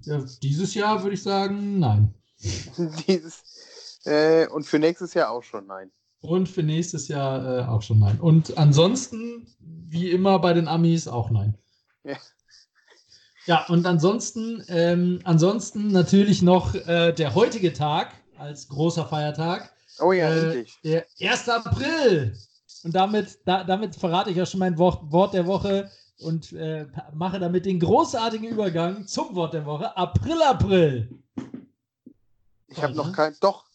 [0.03, 2.13] Ja, dieses Jahr würde ich sagen, nein.
[3.07, 5.91] Dieses, äh, und für nächstes Jahr auch schon, nein.
[6.21, 8.19] Und für nächstes Jahr äh, auch schon nein.
[8.19, 11.57] Und ansonsten, wie immer bei den Amis, auch nein.
[12.03, 12.17] Ja.
[13.45, 20.11] Ja, und ansonsten, ähm, ansonsten natürlich noch äh, der heutige Tag als großer Feiertag, Oh
[20.11, 20.79] ja, Äh, endlich.
[20.83, 21.49] der 1.
[21.49, 22.37] April.
[22.83, 26.87] Und damit, da, damit verrate ich ja schon mein Wort, Wort der Woche und äh,
[27.13, 29.95] mache damit den großartigen Übergang zum Wort der Woche.
[29.95, 31.19] April, April.
[32.67, 33.35] Ich habe noch kein.
[33.39, 33.65] Doch.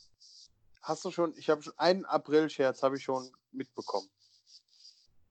[0.83, 1.35] Hast du schon?
[1.37, 4.09] Ich habe schon einen April-Scherz habe ich schon mitbekommen.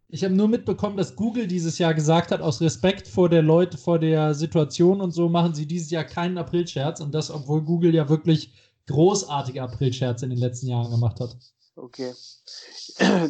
[0.10, 3.78] Ich habe nur mitbekommen, dass Google dieses Jahr gesagt hat, aus Respekt vor der Leute,
[3.78, 7.93] vor der Situation und so machen sie dieses Jahr keinen Aprilscherz und das, obwohl Google
[7.93, 8.54] ja wirklich
[8.88, 11.36] großartige Aprilscherze in den letzten Jahren gemacht hat.
[11.76, 12.13] Okay.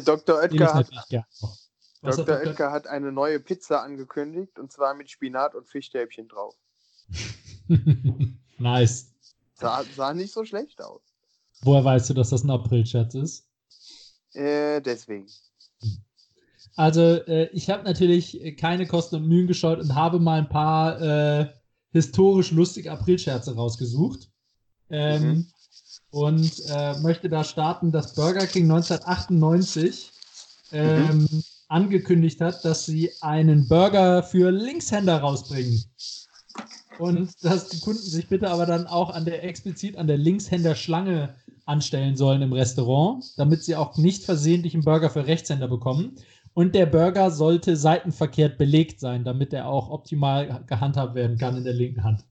[0.04, 0.40] Dr.
[0.42, 1.67] Den ich Oetker hat, natürlich gerne noch.
[2.02, 2.46] Was hat Dr.
[2.46, 6.54] Oetker hat eine neue Pizza angekündigt und zwar mit Spinat und Fischstäbchen drauf.
[8.58, 9.12] nice.
[9.54, 11.02] Sah, sah nicht so schlecht aus.
[11.62, 13.48] Woher weißt du, dass das ein Aprilscherz ist?
[14.32, 15.26] Äh, deswegen.
[16.76, 21.00] Also, äh, ich habe natürlich keine Kosten und Mühen gescheut und habe mal ein paar
[21.00, 21.52] äh,
[21.90, 24.30] historisch lustige Aprilscherze rausgesucht.
[24.90, 25.46] Ähm, Mhm.
[26.10, 30.10] Und äh, möchte da starten, dass Burger King 1998
[30.72, 31.28] ähm,
[31.68, 35.84] angekündigt hat, dass sie einen Burger für Linkshänder rausbringen.
[36.98, 41.34] Und dass die Kunden sich bitte aber dann auch an der explizit an der Linkshänder-Schlange
[41.64, 46.16] anstellen sollen im Restaurant, damit sie auch nicht versehentlich einen Burger für Rechtshänder bekommen.
[46.54, 51.64] Und der Burger sollte seitenverkehrt belegt sein, damit er auch optimal gehandhabt werden kann in
[51.64, 52.24] der linken Hand.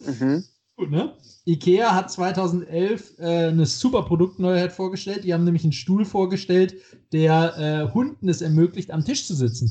[0.00, 0.44] Mhm.
[0.76, 1.16] Gut, ne?
[1.46, 5.24] IKEA hat 2011 äh, eine super Produktneuheit vorgestellt.
[5.24, 6.74] Die haben nämlich einen Stuhl vorgestellt,
[7.12, 9.70] der äh, Hunden es ermöglicht, am Tisch zu sitzen.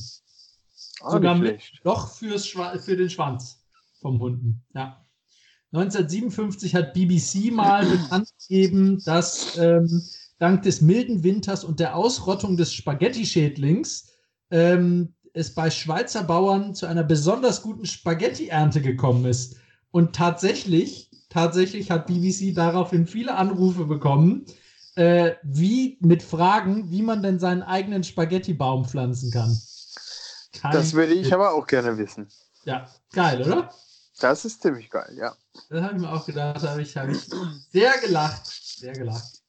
[1.02, 1.62] Auch Sogar mit.
[1.84, 3.66] Loch fürs Schwa für den Schwanz
[4.00, 4.64] vom Hunden.
[4.74, 5.06] Ja.
[5.74, 10.04] 1957 hat BBC mal bekannt gegeben, dass ähm,
[10.38, 14.10] dank des milden Winters und der Ausrottung des Spaghetti-Schädlings
[14.52, 19.58] ähm, es bei Schweizer Bauern zu einer besonders guten Spaghetti-Ernte gekommen ist.
[19.94, 24.44] Und tatsächlich, tatsächlich hat BBC daraufhin viele Anrufe bekommen,
[24.96, 29.56] äh, wie mit Fragen, wie man denn seinen eigenen Spaghetti-Baum pflanzen kann.
[30.60, 32.28] Kein das würde ich aber auch gerne wissen.
[32.66, 33.70] Ja, geil, oder?
[34.20, 35.36] Das ist ziemlich geil, ja.
[35.70, 37.30] Das habe ich mir auch gedacht, da habe ich, hab ich
[37.72, 38.48] sehr gelacht.
[38.48, 39.44] Sehr gelacht.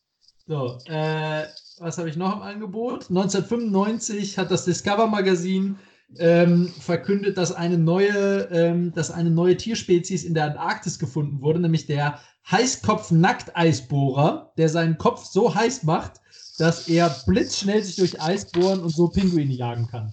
[0.46, 1.46] So, äh,
[1.78, 3.08] was habe ich noch im Angebot?
[3.08, 5.78] 1995 hat das Discover Magazin
[6.18, 11.60] ähm, verkündet, dass eine neue, ähm, dass eine neue Tierspezies in der Antarktis gefunden wurde,
[11.60, 16.20] nämlich der Heißkopf-Nackt-Eisbohrer, der seinen Kopf so heiß macht,
[16.58, 20.12] dass er blitzschnell sich durch Eis bohren und so Pinguine jagen kann.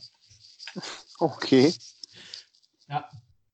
[1.20, 1.74] Okay.
[2.90, 3.08] Ja.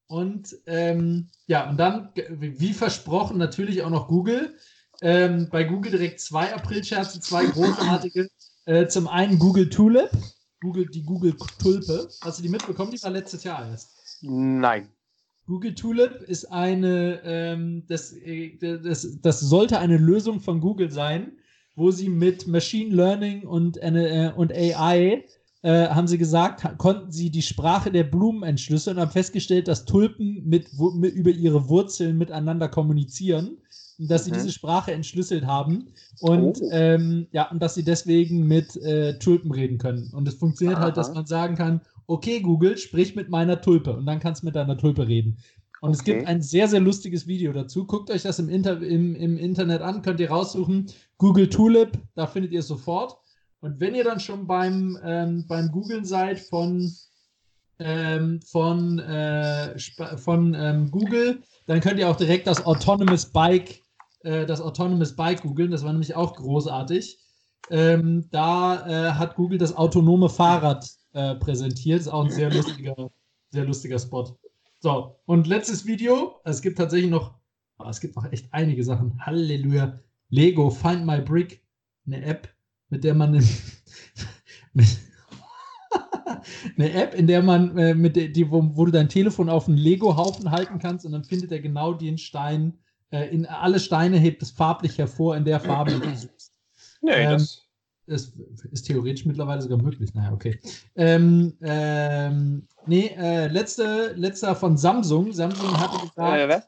[0.08, 4.56] Und ähm, ja, und dann, wie versprochen, natürlich auch noch Google.
[5.02, 8.30] Ähm, bei Google direkt zwei April-Scherze, zwei großartige.
[8.66, 10.10] Äh, zum einen Google Tulip,
[10.62, 12.10] Google, die Google Tulpe.
[12.22, 12.92] Hast du die mitbekommen?
[12.92, 14.22] Die war letztes Jahr erst.
[14.22, 14.90] Nein.
[15.46, 21.32] Google Tulip ist eine, ähm, das, äh, das, das sollte eine Lösung von Google sein,
[21.76, 25.24] wo sie mit Machine Learning und, äh, und AI
[25.62, 29.86] äh, haben sie gesagt, konnten sie die Sprache der Blumen entschlüsseln und haben festgestellt, dass
[29.86, 33.58] Tulpen mit, mit über ihre Wurzeln miteinander kommunizieren
[33.98, 34.36] dass sie mhm.
[34.36, 35.88] diese Sprache entschlüsselt haben
[36.20, 36.70] und oh.
[36.72, 40.12] ähm, ja, und dass sie deswegen mit äh, Tulpen reden können.
[40.14, 40.86] Und es funktioniert Aha.
[40.86, 44.46] halt, dass man sagen kann, okay, Google, sprich mit meiner Tulpe und dann kannst du
[44.46, 45.38] mit deiner Tulpe reden.
[45.82, 45.98] Und okay.
[45.98, 47.86] es gibt ein sehr, sehr lustiges Video dazu.
[47.86, 50.88] Guckt euch das im, Inter im, im Internet an, könnt ihr raussuchen.
[51.18, 53.18] Google Tulip, da findet ihr es sofort.
[53.60, 56.92] Und wenn ihr dann schon beim, ähm, beim Googlen seid von,
[57.80, 59.78] ähm, von, äh,
[60.18, 63.82] von ähm, Google, dann könnt ihr auch direkt das Autonomous Bike
[64.22, 65.72] äh, das Autonomous Bike googeln.
[65.72, 67.20] Das war nämlich auch großartig.
[67.70, 72.02] Ähm, da äh, hat Google das autonome Fahrrad äh, präsentiert.
[72.02, 73.12] Ist auch ein sehr lustiger,
[73.50, 74.38] sehr lustiger Spot.
[74.80, 76.40] So, und letztes Video.
[76.46, 77.34] Es gibt tatsächlich noch,
[77.80, 79.20] oh, es gibt noch echt einige Sachen.
[79.26, 80.00] Halleluja.
[80.30, 81.64] Lego Find My Brick,
[82.06, 82.50] eine App,
[82.90, 83.34] mit der man
[86.78, 89.68] eine App, in der man äh, mit der, die, wo, wo, du dein Telefon auf
[89.68, 92.78] einen Lego-Haufen halten kannst und dann findet er genau den Stein,
[93.12, 96.54] äh, in alle Steine hebt es farblich hervor in der Farbe, die du suchst.
[97.02, 97.68] Nee, ähm, das
[98.08, 98.36] ist,
[98.72, 100.14] ist theoretisch mittlerweile sogar möglich.
[100.14, 100.60] Naja, okay.
[100.96, 105.34] Ähm, ähm, nee, äh, letzte, letzter von Samsung.
[105.34, 106.40] Samsung hatte gesagt.
[106.40, 106.68] Äh, was?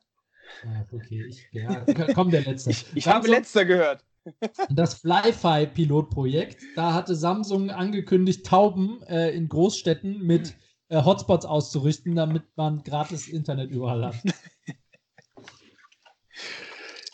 [0.63, 2.71] Ja, okay, ich, ja, komm, der letzte.
[2.71, 4.03] ich, ich habe letzter gehört.
[4.69, 10.55] Das Flyfi-Pilotprojekt, da hatte Samsung angekündigt, Tauben äh, in Großstädten mit
[10.89, 14.15] äh, Hotspots auszurüsten, damit man gratis Internet überall hat.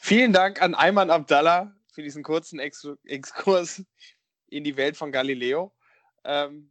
[0.05, 3.83] Vielen Dank an Ayman Abdallah für diesen kurzen Ex Exkurs
[4.49, 5.73] in die Welt von Galileo.
[6.23, 6.69] Ähm,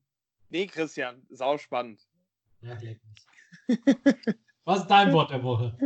[0.50, 2.00] nee, Christian, sau spannend.
[2.60, 2.78] Ja,
[4.64, 5.76] Was ist dein Wort der Woche?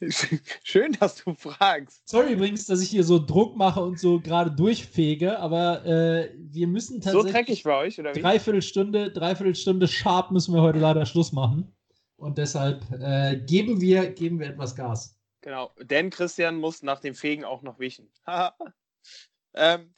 [0.64, 2.08] Schön, dass du fragst.
[2.08, 6.66] Sorry übrigens, dass ich hier so Druck mache und so gerade durchfege, aber äh, wir
[6.66, 7.22] müssen tatsächlich.
[7.22, 8.20] So dreckig bei euch, oder wie?
[8.20, 11.72] Dreiviertelstunde, Dreiviertelstunde sharp müssen wir heute leider Schluss machen.
[12.16, 15.19] Und deshalb äh, geben, wir, geben wir etwas Gas.
[15.42, 18.10] Genau, denn Christian muss nach dem Fegen auch noch wischen.
[19.54, 19.94] ähm,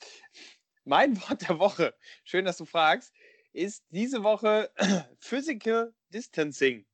[0.85, 3.13] mein Wort der Woche, schön, dass du fragst,
[3.53, 4.71] ist diese Woche
[5.19, 6.87] Physical Distancing.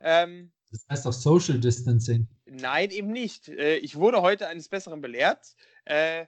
[0.00, 2.26] Ähm, das heißt auch Social Distancing.
[2.46, 3.48] Nein, eben nicht.
[3.48, 5.54] Äh, ich wurde heute eines Besseren belehrt
[5.84, 6.26] äh,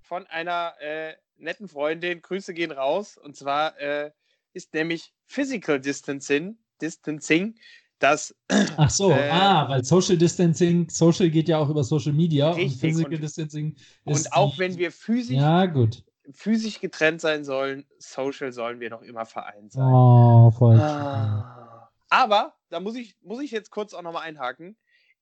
[0.00, 2.22] von einer äh, netten Freundin.
[2.22, 3.16] Grüße gehen raus.
[3.16, 4.12] Und zwar äh,
[4.52, 7.58] ist nämlich Physical Distancing, Distancing
[7.98, 8.34] dass.
[8.76, 12.72] Ach so, äh, ah, weil Social Distancing, Social geht ja auch über Social Media richtig,
[12.72, 14.26] und Physical und, Distancing ist.
[14.26, 16.04] Und auch wenn wir physisch, ja, gut.
[16.32, 19.84] physisch getrennt sein sollen, Social sollen wir noch immer vereint sein.
[19.84, 20.78] Oh, voll.
[20.78, 21.90] Ah.
[22.08, 24.76] Aber da muss ich, muss ich jetzt kurz auch nochmal einhaken.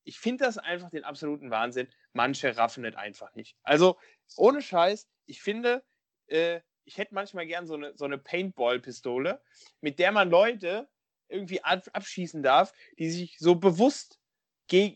[0.05, 1.89] Ich finde das einfach den absoluten Wahnsinn.
[2.13, 3.57] Manche raffen es einfach nicht.
[3.63, 3.97] Also,
[4.37, 5.83] ohne Scheiß, ich finde,
[6.27, 9.41] äh, ich hätte manchmal gern so eine, so eine Paintball-Pistole,
[9.81, 10.89] mit der man Leute
[11.29, 14.19] irgendwie abschießen darf, die sich so bewusst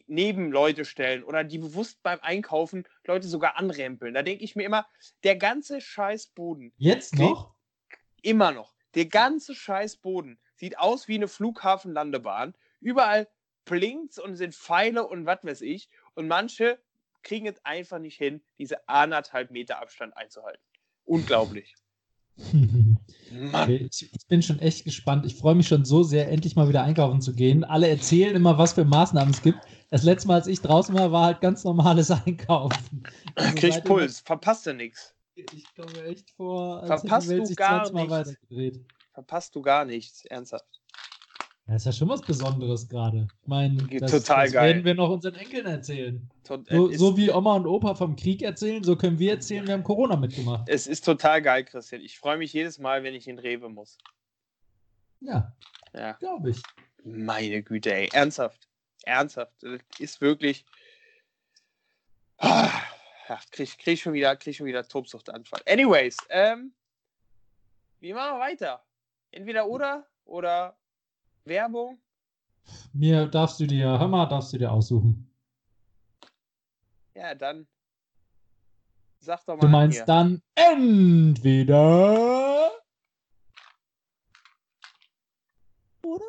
[0.06, 4.14] neben Leute stellen oder die bewusst beim Einkaufen Leute sogar anrempeln.
[4.14, 4.86] Da denke ich mir immer,
[5.24, 6.72] der ganze Scheißboden.
[6.78, 7.54] Jetzt noch?
[8.22, 8.74] Immer noch.
[8.94, 12.54] Der ganze Scheißboden sieht aus wie eine Flughafenlandebahn.
[12.80, 13.28] Überall
[13.64, 15.88] blinkt und sind Pfeile und was weiß ich.
[16.14, 16.80] Und manche
[17.22, 20.62] kriegen es einfach nicht hin, diese anderthalb Meter Abstand einzuhalten.
[21.04, 21.74] Unglaublich.
[23.52, 25.26] Okay, ich, ich, bin schon echt gespannt.
[25.26, 27.64] Ich freue mich schon so sehr, endlich mal wieder einkaufen zu gehen.
[27.64, 29.58] Alle erzählen immer, was für Maßnahmen es gibt.
[29.90, 33.02] Das letzte Mal, als ich draußen war, war halt ganz normales Einkaufen.
[33.34, 35.14] Also Krieg Puls, verpasst du nichts.
[35.34, 38.10] Ich komme echt vor, als Verpasst hätte die Welt du gar nichts.
[38.10, 38.80] weitergedreht.
[39.12, 40.77] Verpasst du gar nichts, ernsthaft.
[41.68, 43.28] Ja, ist ja schon was Besonderes gerade.
[43.42, 44.68] Ich meine, das, Total das geil.
[44.68, 46.31] werden wir noch unseren Enkeln erzählen.
[46.42, 49.74] Tot, so, so, wie Oma und Opa vom Krieg erzählen, so können wir erzählen, wir
[49.74, 50.66] haben Corona mitgemacht.
[50.66, 52.00] Es ist total geil, Christian.
[52.00, 53.98] Ich freue mich jedes Mal, wenn ich in Rewe muss.
[55.20, 55.54] Ja.
[55.92, 56.12] Ja.
[56.12, 56.62] Glaube ich.
[57.04, 58.09] Meine Güte, ey.
[58.12, 58.66] Ernsthaft.
[59.04, 59.52] Ernsthaft.
[59.61, 60.64] Das ist wirklich.
[62.38, 62.70] Ah,
[63.50, 65.61] krieg, krieg schon wieder, krieg schon wieder Tobsuchtanfall.
[65.66, 66.72] Anyways, ähm,
[68.00, 68.83] wie machen wir weiter?
[69.33, 70.78] Entweder oder oder
[71.48, 71.98] Werbung.
[72.92, 75.30] Mir darfst du dir, hör mal, darfst du dir aussuchen.
[77.14, 77.66] Ja, dann
[79.18, 79.62] sag doch mal.
[79.62, 80.06] Du meinst hier.
[80.06, 81.58] dann entweder
[86.02, 86.24] oder?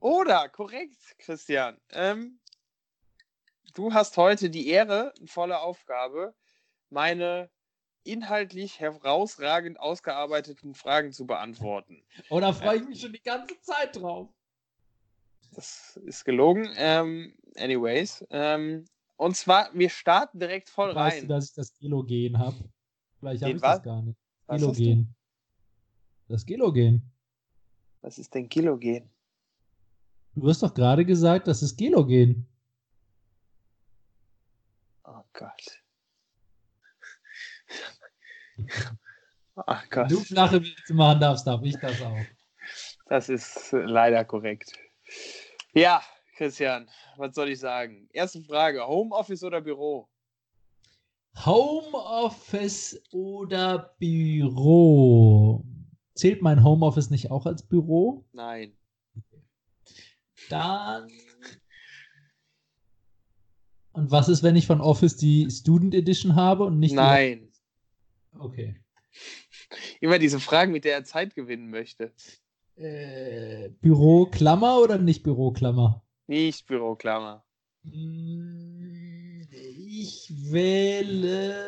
[0.00, 1.80] Oder, korrekt, Christian.
[1.90, 2.40] Ähm,
[3.74, 6.34] du hast heute die Ehre, eine volle Aufgabe,
[6.90, 7.50] meine
[8.04, 12.02] inhaltlich herausragend ausgearbeiteten Fragen zu beantworten.
[12.30, 14.28] Oh, da freue ich mich schon die ganze Zeit drauf.
[15.54, 16.68] Das ist gelogen.
[16.76, 18.24] Ähm, anyways.
[18.30, 18.86] Ähm,
[19.16, 21.28] und zwar, wir starten direkt voll Weißt rein.
[21.28, 22.56] du, dass ich das Gelogen habe?
[23.20, 23.82] Vielleicht habe ich das was?
[23.82, 24.18] gar nicht.
[24.46, 24.60] Was?
[24.60, 25.14] Gelogen.
[26.28, 27.12] Das Gelogen.
[28.00, 29.08] Was ist denn Kilogen?
[30.34, 32.48] Du hast doch gerade gesagt, das ist Gelogen.
[35.04, 35.81] Oh Gott.
[39.66, 40.10] Ach Gott.
[40.10, 42.24] Du flache Witze machen darfst, darf ich das auch.
[43.06, 44.72] Das ist leider korrekt.
[45.74, 46.02] Ja,
[46.36, 48.08] Christian, was soll ich sagen?
[48.12, 50.08] Erste Frage: Homeoffice oder Büro?
[51.44, 55.64] Homeoffice oder Büro?
[56.14, 58.24] Zählt mein Homeoffice nicht auch als Büro?
[58.32, 58.76] Nein.
[60.48, 61.08] Dann.
[63.92, 67.51] Und was ist, wenn ich von Office die Student Edition habe und nicht Nein.
[68.38, 68.76] Okay.
[70.00, 72.12] Immer diese Fragen, mit der er Zeit gewinnen möchte.
[72.76, 76.02] Äh, Büro Klammer oder nicht Büro Klammer?
[76.26, 77.44] Nicht Büroklammer.
[77.82, 81.58] Mm, Ich wähle.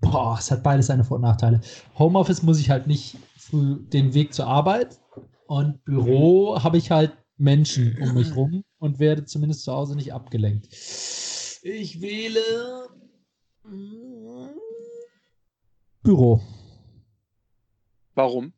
[0.00, 1.60] Boah, es hat beides seine Vor- und Nachteile.
[1.98, 4.98] Homeoffice muss ich halt nicht früh den Weg zur Arbeit
[5.46, 10.12] und Büro habe ich halt Menschen um mich rum und werde zumindest zu Hause nicht
[10.12, 10.66] abgelenkt.
[11.62, 12.88] Ich wähle
[13.64, 14.49] mm,
[16.02, 16.40] Büro,
[18.14, 18.52] Warum?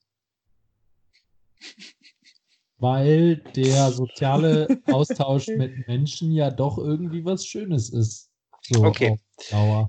[2.78, 8.31] weil der soziale Austausch mit Menschen ja doch irgendwie was Schönes ist.
[8.62, 9.18] So Okay.
[9.50, 9.88] Dauer.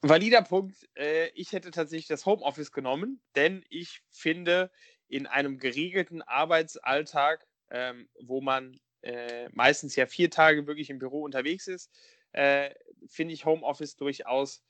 [0.00, 0.88] Valider Punkt.
[0.96, 4.70] Äh, ich hätte tatsächlich das Homeoffice genommen, denn ich finde,
[5.08, 11.22] in einem geregelten Arbeitsalltag, ähm, wo man äh, meistens ja vier Tage wirklich im Büro
[11.22, 11.90] unterwegs ist,
[12.32, 12.70] äh,
[13.08, 14.62] finde ich Homeoffice durchaus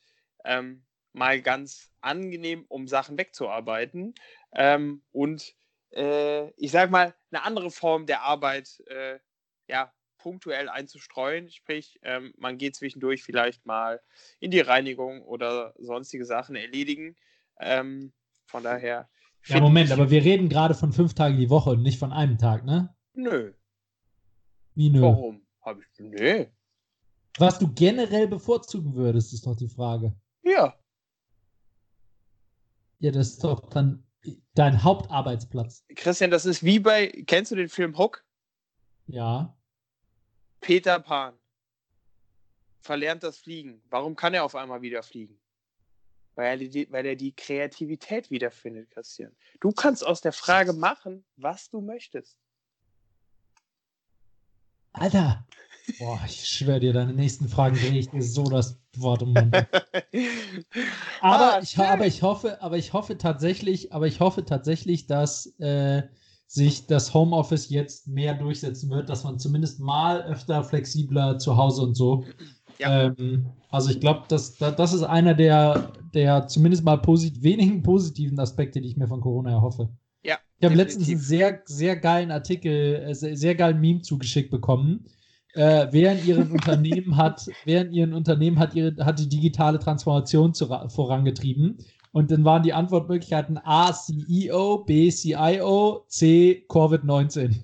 [0.45, 4.15] ähm, mal ganz angenehm, um Sachen wegzuarbeiten.
[4.53, 5.55] Ähm, und
[5.93, 9.19] äh, ich sage mal, eine andere Form der Arbeit äh,
[9.69, 11.51] ja, punktuell einzustreuen.
[11.51, 14.01] Sprich, ähm, man geht zwischendurch vielleicht mal
[14.41, 17.17] in die Reinigung oder sonstige Sachen erledigen.
[17.61, 18.13] Ähm,
[18.47, 19.09] von daher.
[19.47, 22.39] Ja, Moment, aber wir reden gerade von fünf Tagen die Woche und nicht von einem
[22.39, 22.95] Tag, ne?
[23.15, 23.53] Nö.
[24.75, 25.03] Wie nö?
[25.03, 25.47] Warum?
[25.63, 25.87] Hab ich.
[25.99, 26.47] Nö.
[27.39, 30.13] Was du generell bevorzugen würdest, ist doch die Frage.
[30.43, 30.75] Ja.
[33.01, 34.05] Ja, das ist doch dann
[34.55, 35.85] dein Hauptarbeitsplatz.
[35.95, 37.09] Christian, das ist wie bei.
[37.27, 38.25] Kennst du den Film Hook?
[39.07, 39.57] Ja.
[40.61, 41.39] Peter Pan
[42.81, 43.83] verlernt das Fliegen.
[43.89, 45.39] Warum kann er auf einmal wieder fliegen?
[46.35, 49.35] Weil er, die, weil er die Kreativität wiederfindet, Christian.
[49.61, 52.39] Du kannst aus der Frage machen, was du möchtest.
[54.93, 55.47] Alter!
[55.97, 59.67] Boah, ich schwöre dir, deine nächsten Fragen drehe ich dir so das Wort im Mund.
[61.21, 65.47] Aber, Ah, ich, aber ich hoffe, aber ich hoffe tatsächlich, aber ich hoffe tatsächlich, dass
[65.59, 66.03] äh,
[66.47, 71.83] sich das Homeoffice jetzt mehr durchsetzen wird, dass man zumindest mal öfter flexibler zu Hause
[71.83, 72.25] und so.
[72.79, 73.13] Ja.
[73.19, 77.83] Ähm, also ich glaube, das, da- das ist einer der, der zumindest mal posit wenigen
[77.83, 79.91] positiven Aspekte, die ich mir von Corona erhoffe.
[80.23, 84.51] ja, Ich habe letztens einen sehr, sehr geilen Artikel, äh, sehr, sehr geilen Meme zugeschickt
[84.51, 85.07] bekommen.
[85.59, 89.81] Äh, wer in ihrem Unternehmen hat, wer in ihrem Unternehmen hat, ihre, hat die digitale
[89.81, 91.85] Transformation zu, vorangetrieben.
[92.13, 97.57] Und dann waren die Antwortmöglichkeiten A, CEO, B, CIO, C, Covid-19.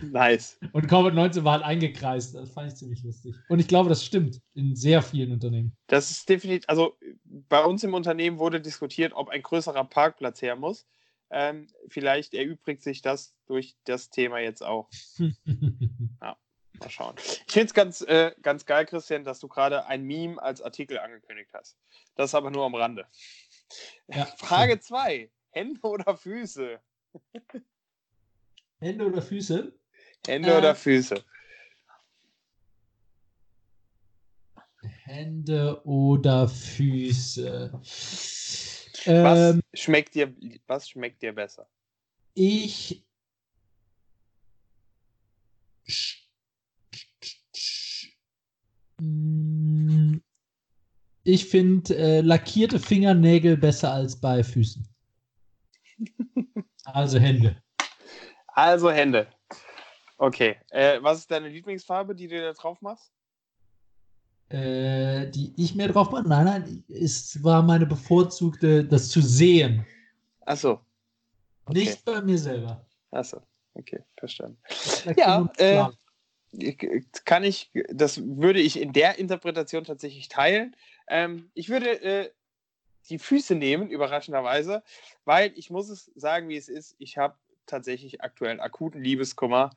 [0.00, 0.58] Nice.
[0.72, 2.34] Und Covid-19 war halt eingekreist.
[2.34, 3.36] Das fand ich ziemlich lustig.
[3.48, 5.76] Und ich glaube, das stimmt in sehr vielen Unternehmen.
[5.86, 10.56] Das ist definitiv, also bei uns im Unternehmen wurde diskutiert, ob ein größerer Parkplatz her
[10.56, 10.88] muss.
[11.30, 14.90] Ähm, vielleicht erübrigt sich das durch das Thema jetzt auch.
[16.80, 17.16] Mal schauen.
[17.18, 20.98] Ich finde es ganz, äh, ganz geil, Christian, dass du gerade ein Meme als Artikel
[20.98, 21.76] angekündigt hast.
[22.14, 23.06] Das ist aber nur am Rande.
[24.08, 25.30] Ja, Frage 2.
[25.50, 26.80] Hände oder Füße?
[28.80, 29.72] Hände oder Füße?
[30.26, 31.24] Hände Äh, oder Füße?
[35.04, 37.72] Hände oder Füße?
[39.06, 40.34] Was ähm, schmeckt dir,
[40.66, 41.68] was schmeckt dir besser?
[42.34, 43.04] Ich
[51.24, 54.86] ich finde äh, lackierte Fingernägel besser als bei Füßen.
[56.94, 57.54] Also Hände.
[58.46, 59.28] Also Hände.
[60.16, 60.56] Okay.
[60.70, 63.12] Äh, was ist deine Lieblingsfarbe, die du da drauf machst?
[64.48, 66.26] Äh, die ich mir drauf mache?
[66.26, 69.84] Nein, nein, es war meine bevorzugte, das zu sehen.
[70.46, 70.80] Achso.
[71.66, 71.80] Okay.
[71.80, 72.82] Nicht bei mir selber.
[73.10, 73.42] Achso,
[73.74, 74.58] okay, verstanden.
[75.16, 75.84] Ja, äh,
[77.24, 80.74] kann ich, das würde ich in der Interpretation tatsächlich teilen.
[81.08, 82.30] Ähm, ich würde äh,
[83.08, 84.82] die Füße nehmen, überraschenderweise,
[85.24, 86.94] weil ich muss es sagen, wie es ist.
[86.98, 87.36] Ich habe
[87.66, 89.70] tatsächlich aktuell akuten Liebeskummer.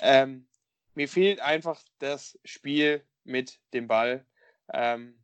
[0.00, 0.46] Ähm,
[0.94, 4.24] mir fehlt einfach das Spiel mit dem Ball.
[4.72, 5.18] Ähm,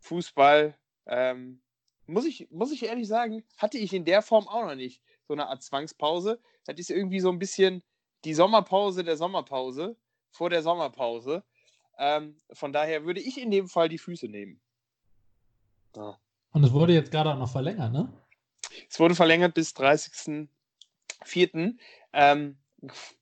[0.00, 0.76] Fußball,
[1.06, 1.60] ähm,
[2.06, 5.02] muss, ich, muss ich ehrlich sagen, hatte ich in der Form auch noch nicht.
[5.26, 6.40] So eine Art Zwangspause.
[6.64, 7.82] Das ist irgendwie so ein bisschen
[8.24, 9.96] die Sommerpause der Sommerpause
[10.36, 11.42] vor der Sommerpause.
[11.98, 14.60] Ähm, von daher würde ich in dem Fall die Füße nehmen.
[15.96, 16.18] Ja.
[16.52, 18.12] Und es wurde jetzt gerade auch noch verlängert, ne?
[18.88, 21.76] Es wurde verlängert bis 30.04.
[22.12, 22.58] Ähm,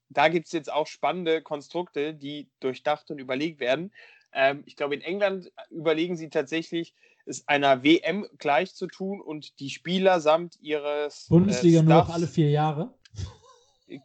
[0.09, 3.93] da gibt es jetzt auch spannende Konstrukte, die durchdacht und überlegt werden.
[4.33, 6.95] Ähm, ich glaube, in England überlegen sie tatsächlich,
[7.27, 11.27] es einer WM gleich zu tun und die Spieler samt ihres.
[11.29, 12.93] Bundesliga äh, nur noch alle vier Jahre?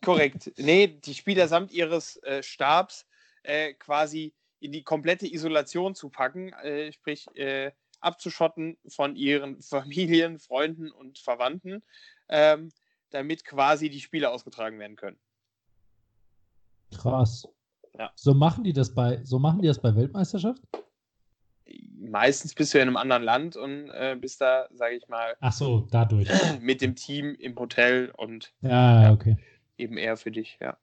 [0.03, 0.51] Korrekt.
[0.57, 3.05] Nee, die Spieler samt ihres äh, Stabs
[3.43, 7.71] äh, quasi in die komplette Isolation zu packen, äh, sprich äh,
[8.01, 11.83] abzuschotten von ihren Familien, Freunden und Verwandten,
[12.27, 12.69] ähm,
[13.09, 15.17] damit quasi die Spiele ausgetragen werden können.
[16.95, 17.47] Krass.
[17.97, 18.11] Ja.
[18.15, 20.61] So machen die das bei, so machen die das bei Weltmeisterschaft?
[21.99, 25.35] Meistens bist du ja in einem anderen Land und äh, bist da, sage ich mal.
[25.39, 26.29] Ach so, dadurch.
[26.61, 29.37] Mit dem Team im Hotel und ja, okay.
[29.79, 30.77] Eben eher für dich, ja.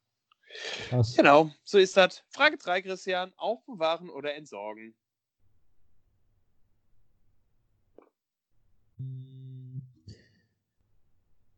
[0.88, 1.14] Krass.
[1.16, 2.22] Genau, so ist das.
[2.28, 4.94] Frage 3, Christian: Aufbewahren oder entsorgen?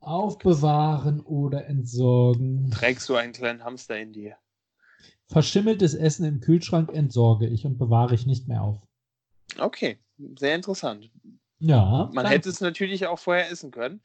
[0.01, 2.71] Aufbewahren oder entsorgen.
[2.71, 4.37] Trägst du einen kleinen Hamster in dir?
[5.27, 8.81] Verschimmeltes Essen im Kühlschrank entsorge ich und bewahre ich nicht mehr auf.
[9.59, 9.99] Okay,
[10.39, 11.11] sehr interessant.
[11.59, 12.11] Ja.
[12.13, 12.31] Man danke.
[12.31, 14.01] hätte es natürlich auch vorher essen können,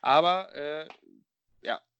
[0.00, 0.86] aber äh,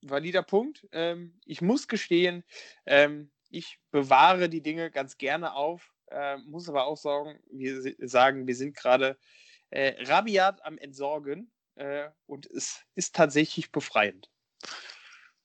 [0.03, 0.87] valider Punkt.
[0.93, 2.45] Ähm, ich muss gestehen,
[2.87, 8.47] ähm, ich bewahre die Dinge ganz gerne auf, äh, muss aber auch sagen, wir sagen,
[8.47, 9.19] wir sind gerade
[9.71, 14.31] äh, rabiat am Entsorgen äh, und es ist tatsächlich befreiend.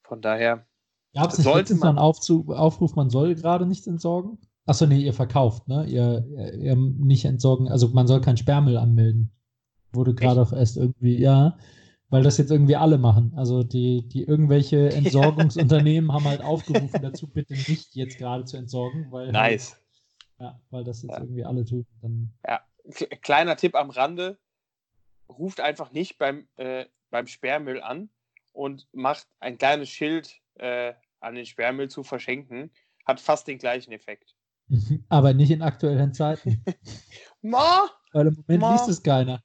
[0.03, 0.67] Von daher
[1.13, 4.39] Gab es sollte man einen Aufzug, Aufruf, man soll gerade nichts entsorgen?
[4.65, 5.85] Achso, nee, ihr verkauft, ne?
[5.85, 9.31] Ihr, ihr, ihr, nicht entsorgen, also man soll kein Sperrmüll anmelden.
[9.91, 11.57] Wurde gerade auch erst irgendwie, ja,
[12.13, 13.33] weil das jetzt irgendwie alle machen.
[13.35, 19.11] Also die, die irgendwelche Entsorgungsunternehmen haben halt aufgerufen dazu, bitte nicht jetzt gerade zu entsorgen,
[19.11, 19.81] weil halt nice.
[20.39, 21.21] Ja, weil das jetzt ja.
[21.21, 21.87] irgendwie alle tun.
[22.03, 22.61] Dann ja,
[23.23, 24.37] kleiner Tipp am Rande:
[25.27, 28.09] Ruft einfach nicht beim, äh, beim Sperrmüll an
[28.51, 32.69] und macht ein kleines Schild äh, an den Sperrmüll zu verschenken.
[33.07, 34.35] Hat fast den gleichen Effekt.
[35.09, 36.63] Aber nicht in aktuellen Zeiten.
[37.41, 38.73] Ma, Weil im Moment ma.
[38.73, 39.41] liest es keiner.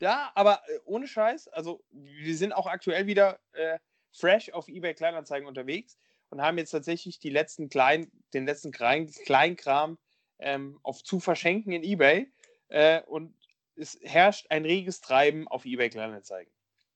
[0.00, 3.78] Ja, aber äh, ohne Scheiß, also wir sind auch aktuell wieder äh,
[4.12, 5.98] fresh auf eBay Kleinanzeigen unterwegs
[6.30, 9.98] und haben jetzt tatsächlich die letzten kleinen, den letzten Klein, Kleinkram
[10.38, 12.32] ähm, auf zu verschenken in eBay
[12.68, 13.34] äh, und
[13.76, 16.52] es herrscht ein reges Treiben auf eBay Kleinanzeigen.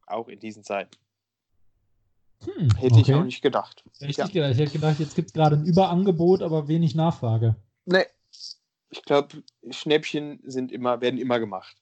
[0.06, 0.96] Auch in diesen Zeiten.
[2.44, 3.00] Hm, Hätte okay.
[3.00, 3.84] ich auch nicht gedacht.
[4.00, 4.26] Richtig ja.
[4.26, 4.52] gedacht.
[4.52, 7.56] Ich hätte gedacht, jetzt gibt es gerade ein Überangebot, aber wenig Nachfrage.
[7.84, 8.06] Nee.
[8.90, 11.76] Ich glaube, Schnäppchen sind immer, werden immer gemacht.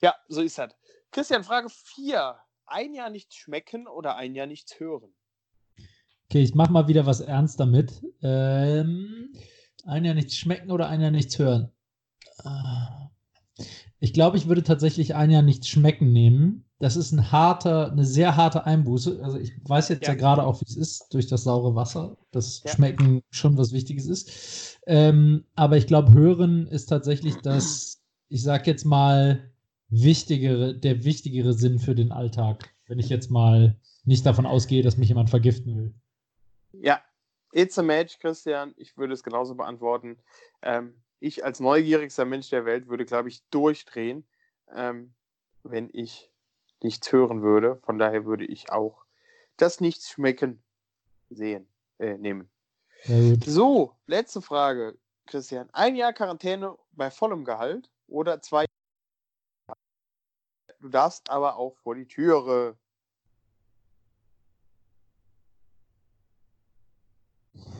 [0.00, 0.72] Ja, so ist das.
[1.10, 2.36] Christian, Frage 4.
[2.66, 5.14] Ein Jahr nichts schmecken oder ein Jahr nichts hören?
[6.26, 8.02] Okay, ich mache mal wieder was ernst damit.
[8.22, 9.32] Ähm,
[9.84, 11.72] ein Jahr nichts schmecken oder ein Jahr nichts hören?
[12.44, 13.10] Ah.
[14.00, 16.64] Ich glaube, ich würde tatsächlich ein Jahr nichts schmecken nehmen.
[16.78, 19.20] Das ist ein harter, eine sehr harte Einbuße.
[19.22, 22.16] Also ich weiß jetzt ja, ja gerade auch, wie es ist, durch das saure Wasser,
[22.30, 22.70] dass ja.
[22.70, 24.78] Schmecken schon was Wichtiges ist.
[24.86, 29.47] Ähm, aber ich glaube, Hören ist tatsächlich das, ich sag jetzt mal,
[29.88, 34.96] wichtigere, der wichtigere Sinn für den Alltag, wenn ich jetzt mal nicht davon ausgehe, dass
[34.96, 35.94] mich jemand vergiften will.
[36.72, 37.02] Ja,
[37.52, 38.74] it's a match, Christian.
[38.76, 40.18] Ich würde es genauso beantworten.
[40.62, 44.26] Ähm, ich als neugierigster Mensch der Welt würde, glaube ich, durchdrehen,
[44.74, 45.14] ähm,
[45.62, 46.30] wenn ich
[46.82, 47.80] nichts hören würde.
[47.84, 49.04] Von daher würde ich auch
[49.56, 50.62] das Nichts schmecken
[51.30, 51.66] sehen,
[51.98, 52.48] äh, nehmen.
[53.44, 55.68] So, letzte Frage, Christian.
[55.72, 58.64] Ein Jahr Quarantäne bei vollem Gehalt oder zwei
[60.80, 62.76] du darfst aber auch vor die Türe.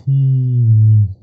[0.05, 1.15] Hm.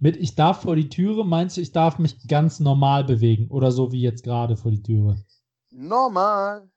[0.00, 3.72] Mit ich darf vor die Türe meinst du, ich darf mich ganz normal bewegen oder
[3.72, 5.16] so wie jetzt gerade vor die Türe?
[5.70, 6.70] Normal.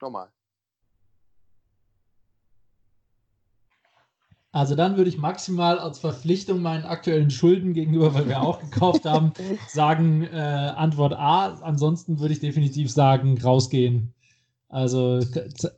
[0.00, 0.32] Normal.
[4.50, 9.04] Also dann würde ich maximal als Verpflichtung meinen aktuellen Schulden gegenüber, weil wir auch gekauft
[9.04, 9.32] haben,
[9.68, 11.54] sagen äh, Antwort A.
[11.60, 14.14] Ansonsten würde ich definitiv sagen, rausgehen.
[14.70, 15.20] Also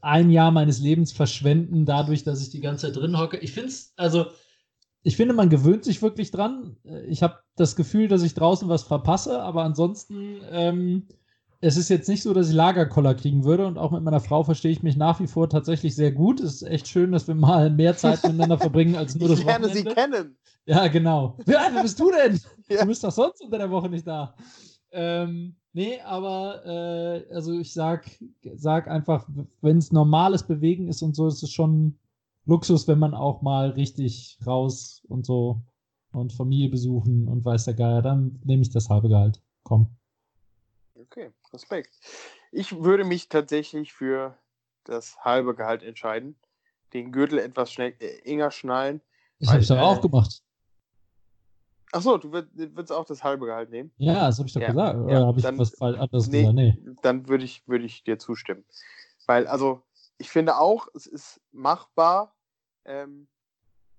[0.02, 3.38] ein Jahr meines Lebens verschwenden dadurch, dass ich die ganze Zeit drin hocke.
[3.38, 4.26] Ich finde es, also
[5.02, 6.76] ich finde, man gewöhnt sich wirklich dran.
[7.08, 11.08] Ich habe das Gefühl, dass ich draußen was verpasse, aber ansonsten ähm,
[11.62, 14.42] es ist jetzt nicht so, dass ich Lagerkoller kriegen würde und auch mit meiner Frau
[14.44, 16.40] verstehe ich mich nach wie vor tatsächlich sehr gut.
[16.40, 19.44] Es ist echt schön, dass wir mal mehr Zeit miteinander verbringen als nur das ich
[19.44, 19.90] lerne Wochenende.
[19.90, 20.36] sie kennen.
[20.64, 21.36] Ja, genau.
[21.44, 22.40] Wer, wer bist du denn?
[22.70, 22.82] Ja.
[22.82, 24.32] Du bist doch sonst unter der Woche nicht da.
[24.92, 28.08] Ähm, nee, aber äh, also ich sag,
[28.54, 29.28] sag einfach,
[29.60, 31.98] wenn es normales Bewegen ist und so, ist es schon
[32.46, 35.62] Luxus, wenn man auch mal richtig raus und so
[36.12, 39.42] und Familie besuchen und weiß der Geier, dann nehme ich das halbe Gehalt.
[39.64, 39.88] Komm.
[41.52, 41.98] Respekt.
[42.52, 44.36] Ich würde mich tatsächlich für
[44.84, 46.36] das halbe Gehalt entscheiden.
[46.92, 49.00] Den Gürtel etwas schnell, äh, enger schnallen.
[49.38, 50.42] Das habe ich doch äh, auch gemacht.
[51.92, 53.92] Achso, du würd, würdest auch das halbe Gehalt nehmen?
[53.96, 54.98] Ja, das habe ich doch ja, gesagt.
[54.98, 56.54] Oder ja, habe ich dann, was anderes nee, gesagt?
[56.54, 56.78] Nee.
[57.02, 58.64] Dann würde ich, würd ich dir zustimmen.
[59.26, 59.82] Weil, also,
[60.18, 62.36] ich finde auch, es ist machbar,
[62.84, 63.26] ähm,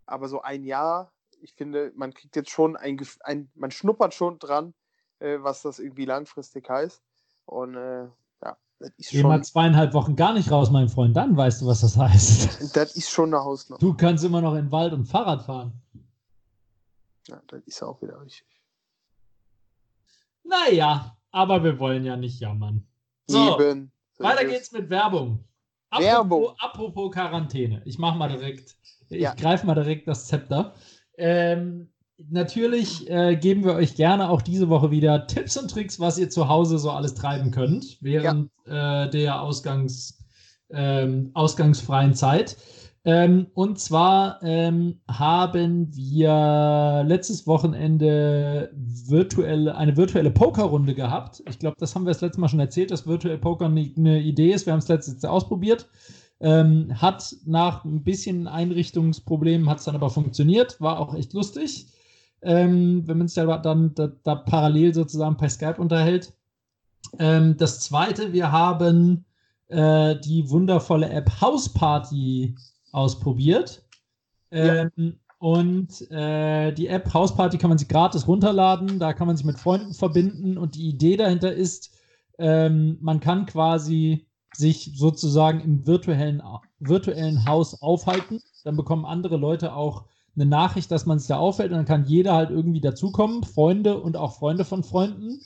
[0.05, 4.39] aber so ein Jahr, ich finde, man kriegt jetzt schon ein, ein man schnuppert schon
[4.39, 4.73] dran,
[5.19, 7.01] äh, was das irgendwie langfristig heißt.
[7.51, 8.03] Und äh,
[8.43, 9.29] ja, das ist Geh schon.
[9.29, 12.73] mal zweieinhalb Wochen gar nicht raus, mein Freund, dann weißt du, was das heißt.
[12.75, 13.79] Das ist schon eine Hausnummer.
[13.79, 15.73] Du kannst immer noch in den Wald und Fahrrad fahren.
[17.27, 18.47] Ja, das ist auch wieder richtig.
[20.43, 22.87] Naja, aber wir wollen ja nicht jammern.
[23.27, 23.91] So, Eben.
[24.17, 25.43] weiter geht's mit Werbung.
[25.89, 26.55] Apropos, Werbung.
[26.57, 27.81] apropos Quarantäne.
[27.83, 28.77] Ich mach mal direkt,
[29.09, 29.33] ich ja.
[29.33, 30.73] greife mal direkt das Zepter.
[31.17, 31.90] Ähm,
[32.29, 36.29] natürlich äh, geben wir euch gerne auch diese Woche wieder Tipps und Tricks, was ihr
[36.29, 39.05] zu Hause so alles treiben könnt, während ja.
[39.05, 40.23] äh, der Ausgangs,
[40.69, 42.57] ähm, ausgangsfreien Zeit.
[43.03, 51.41] Ähm, und zwar ähm, haben wir letztes Wochenende virtuelle, eine virtuelle Pokerrunde gehabt.
[51.49, 54.51] Ich glaube, das haben wir das letzte Mal schon erzählt, dass virtuell Poker eine Idee
[54.51, 54.67] ist.
[54.67, 55.87] Wir haben es letztes Jahr ausprobiert.
[56.39, 61.87] Ähm, hat nach ein bisschen Einrichtungsproblemen hat es dann aber funktioniert, war auch echt lustig
[62.41, 66.33] ähm, wenn man sich da dann da, da, parallel sozusagen per Skype unterhält.
[67.19, 69.25] Ähm, das zweite, wir haben
[69.67, 72.55] äh, die wundervolle App House Party
[72.91, 73.83] ausprobiert.
[74.51, 75.11] Ähm, ja.
[75.39, 78.99] Und äh, die App House Party kann man sich gratis runterladen.
[78.99, 80.57] Da kann man sich mit Freunden verbinden.
[80.57, 81.97] Und die Idee dahinter ist,
[82.37, 86.43] ähm, man kann quasi sich sozusagen im virtuellen,
[86.79, 88.41] virtuellen Haus aufhalten.
[88.63, 90.05] Dann bekommen andere Leute auch
[90.35, 93.99] eine Nachricht, dass man es da auffällt und dann kann jeder halt irgendwie dazukommen, Freunde
[93.99, 95.41] und auch Freunde von Freunden.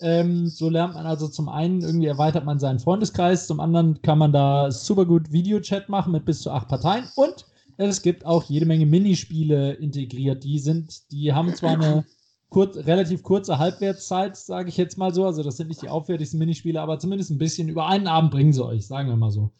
[0.00, 4.18] Ähm, so lernt man also zum einen irgendwie erweitert man seinen Freundeskreis, zum anderen kann
[4.18, 8.44] man da super gut Videochat machen mit bis zu acht Parteien und es gibt auch
[8.44, 10.44] jede Menge Minispiele integriert.
[10.44, 12.04] Die sind, die haben zwar eine
[12.50, 15.24] kurz, relativ kurze Halbwertszeit, sage ich jetzt mal so.
[15.24, 18.52] Also das sind nicht die aufwendigsten Minispiele, aber zumindest ein bisschen über einen Abend bringen
[18.52, 19.52] sie euch, sagen wir mal so.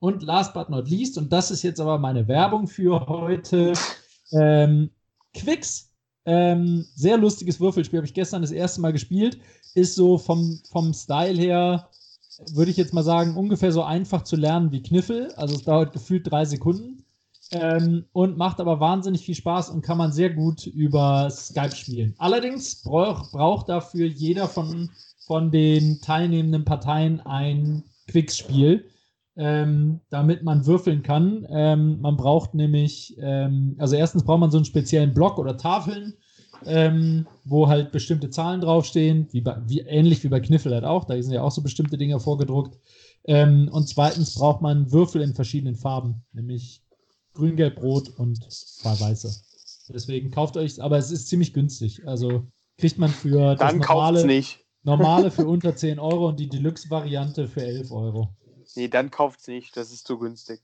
[0.00, 3.72] Und last but not least, und das ist jetzt aber meine Werbung für heute,
[4.32, 4.90] ähm,
[5.34, 5.90] Quicks,
[6.24, 9.38] ähm, sehr lustiges Würfelspiel, habe ich gestern das erste Mal gespielt.
[9.74, 11.88] Ist so vom, vom Style her,
[12.52, 15.32] würde ich jetzt mal sagen, ungefähr so einfach zu lernen wie Kniffel.
[15.36, 17.04] Also es dauert gefühlt drei Sekunden.
[17.50, 22.14] Ähm, und macht aber wahnsinnig viel Spaß und kann man sehr gut über Skype spielen.
[22.18, 24.90] Allerdings brauch, braucht dafür jeder von,
[25.26, 28.84] von den teilnehmenden Parteien ein Quicks-Spiel
[29.38, 31.46] ähm, damit man würfeln kann.
[31.48, 36.14] Ähm, man braucht nämlich, ähm, also erstens braucht man so einen speziellen Block oder Tafeln,
[36.66, 41.04] ähm, wo halt bestimmte Zahlen draufstehen, wie, bei, wie ähnlich wie bei Kniffel halt auch.
[41.04, 42.78] Da sind ja auch so bestimmte Dinge vorgedruckt.
[43.24, 46.82] Ähm, und zweitens braucht man Würfel in verschiedenen Farben, nämlich
[47.32, 49.30] grün, gelb, rot und zwei weiße.
[49.90, 52.06] Deswegen kauft euch, aber es ist ziemlich günstig.
[52.08, 52.42] Also
[52.76, 54.58] kriegt man für das Dann normale, nicht.
[54.82, 58.34] normale für unter 10 Euro und die Deluxe-Variante für 11 Euro.
[58.78, 59.76] Nee, dann kauft es nicht.
[59.76, 60.60] Das ist zu günstig.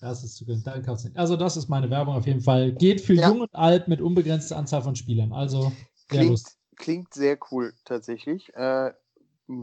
[0.00, 0.72] Das ist zu günstig.
[0.72, 1.16] Dann kauft nicht.
[1.16, 2.70] Also, das ist meine Werbung auf jeden Fall.
[2.70, 3.28] Geht für ja.
[3.28, 5.32] jung und alt mit unbegrenzter Anzahl von Spielern.
[5.32, 5.72] Also,
[6.06, 6.40] klingt,
[6.76, 8.54] klingt sehr cool, tatsächlich.
[8.54, 8.92] Äh,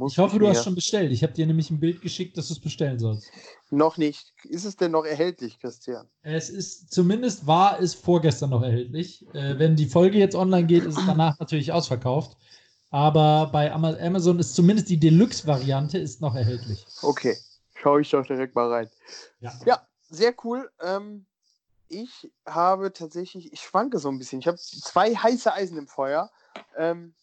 [0.08, 1.14] ich hoffe, du hast schon bestellt.
[1.14, 3.32] Ich habe dir nämlich ein Bild geschickt, dass du es bestellen sollst.
[3.70, 4.34] Noch nicht.
[4.44, 6.06] Ist es denn noch erhältlich, Christian?
[6.22, 9.26] Es ist, zumindest war es vorgestern noch erhältlich.
[9.34, 12.36] Äh, wenn die Folge jetzt online geht, ist es danach natürlich ausverkauft.
[12.90, 16.86] aber bei Amazon ist zumindest die Deluxe-Variante ist noch erhältlich.
[17.02, 17.38] Okay,
[17.80, 18.90] schaue ich doch direkt mal rein.
[19.40, 20.70] Ja, ja sehr cool.
[20.82, 21.26] Ähm,
[21.88, 24.40] ich habe tatsächlich, ich schwanke so ein bisschen.
[24.40, 26.30] Ich habe zwei heiße Eisen im Feuer.
[26.78, 27.14] Ähm,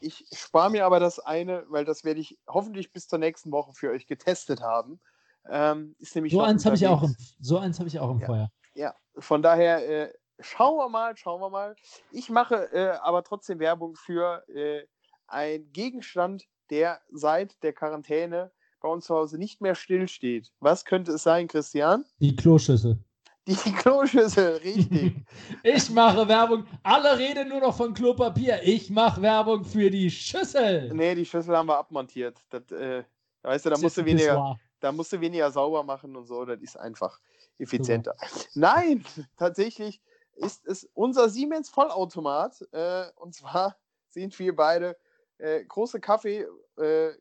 [0.00, 3.72] ich spare mir aber das eine, weil das werde ich hoffentlich bis zur nächsten Woche
[3.74, 5.00] für euch getestet haben.
[5.48, 8.20] Ähm, ist nämlich so eins habe ich auch im, so eins habe ich auch im
[8.20, 8.26] ja.
[8.26, 8.50] Feuer.
[8.74, 11.76] Ja, von daher äh, schauen wir mal, schauen wir mal.
[12.10, 14.84] Ich mache äh, aber trotzdem Werbung für äh,
[15.28, 18.50] einen Gegenstand, der seit der Quarantäne
[18.80, 20.52] bei uns zu Hause nicht mehr stillsteht.
[20.60, 22.04] Was könnte es sein, Christian?
[22.20, 22.98] Die Kloschüssel.
[23.46, 25.14] Die Kloschüssel, richtig.
[25.62, 26.66] ich mache Werbung.
[26.82, 28.60] Alle reden nur noch von Klopapier.
[28.62, 30.92] Ich mache Werbung für die Schüssel.
[30.92, 32.38] Nee, die Schüssel haben wir abmontiert.
[32.50, 33.04] Das, äh,
[33.42, 36.44] weißt du, da musst du, weniger, da musst du weniger sauber machen und so.
[36.44, 37.20] Das ist einfach
[37.58, 38.14] effizienter.
[38.28, 38.46] So.
[38.60, 39.04] Nein,
[39.36, 40.00] tatsächlich
[40.34, 42.66] ist es unser Siemens Vollautomat.
[42.72, 43.76] Äh, und zwar
[44.08, 44.96] sind wir beide
[45.38, 47.12] äh, große Kaffee-Junkies, äh,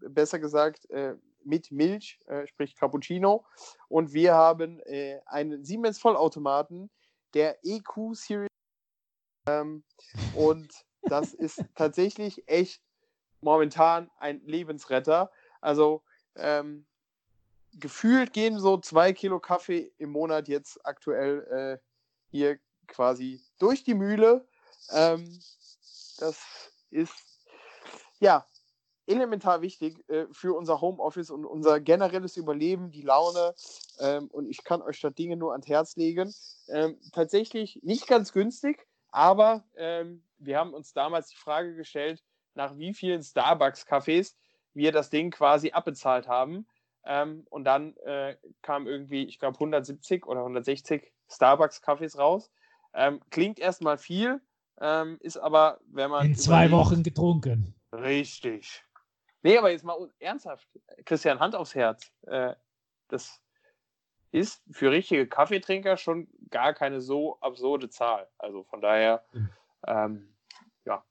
[0.00, 1.14] besser gesagt äh,
[1.44, 3.44] mit Milch, äh, sprich Cappuccino.
[3.88, 6.90] Und wir haben äh, einen Siemens Vollautomaten,
[7.34, 8.48] der EQ Series.
[9.48, 9.84] Ähm,
[10.34, 10.72] und
[11.02, 12.82] das ist tatsächlich echt
[13.40, 15.30] momentan ein Lebensretter.
[15.60, 16.02] Also
[16.34, 16.86] ähm,
[17.74, 21.78] gefühlt gehen so zwei Kilo Kaffee im Monat jetzt aktuell äh,
[22.30, 24.46] hier quasi durch die Mühle.
[24.90, 25.40] Ähm,
[26.18, 26.38] das
[26.90, 27.14] ist
[28.18, 28.46] ja
[29.06, 33.54] elementar wichtig äh, für unser Homeoffice und unser generelles Überleben, die Laune.
[34.00, 36.32] Ähm, und ich kann euch statt Dinge nur ans Herz legen.
[36.68, 42.22] Ähm, tatsächlich nicht ganz günstig, aber ähm, wir haben uns damals die Frage gestellt,
[42.54, 44.34] nach wie vielen Starbucks-Cafés
[44.74, 46.66] wir das Ding quasi abbezahlt haben.
[47.04, 52.50] Ähm, und dann äh, kam irgendwie, ich glaube, 170 oder 160 Starbucks-Cafés raus.
[52.92, 54.40] Ähm, klingt erstmal viel,
[54.80, 56.26] ähm, ist aber, wenn man.
[56.26, 57.74] In zwei Wochen getrunken.
[57.92, 58.85] Richtig.
[59.42, 60.66] Nee, aber jetzt mal ernsthaft,
[61.04, 62.10] Christian, Hand aufs Herz.
[62.26, 62.54] Äh,
[63.08, 63.40] das
[64.32, 68.28] ist für richtige Kaffeetrinker schon gar keine so absurde Zahl.
[68.38, 69.24] Also von daher,
[69.86, 70.34] ähm,
[70.84, 71.04] ja.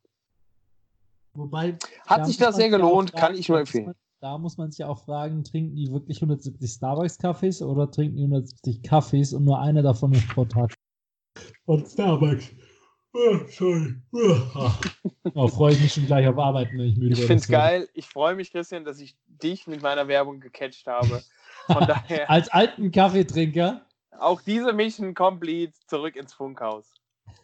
[1.33, 1.77] Wobei.
[2.05, 3.95] Hat sich das sehr gelohnt, fragen, kann ich nur empfehlen.
[4.21, 8.83] Da muss man sich auch fragen, trinken die wirklich 170 Starbucks-Kaffees oder trinken die 170
[8.83, 10.73] Kaffees und nur einer davon ist pro Tag?
[11.65, 12.51] Von Starbucks.
[13.17, 13.95] Oh, sorry.
[15.33, 17.17] Oh, freue ich mich schon gleich auf Arbeiten, wenn ich müde bin.
[17.17, 17.87] Ich finde es geil.
[17.93, 21.23] Ich freue mich, Christian, dass ich dich mit meiner Werbung gecatcht habe.
[21.67, 22.29] Von daher.
[22.29, 23.85] Als alten Kaffeetrinker.
[24.19, 26.93] Auch diese Mission Complete zurück ins Funkhaus.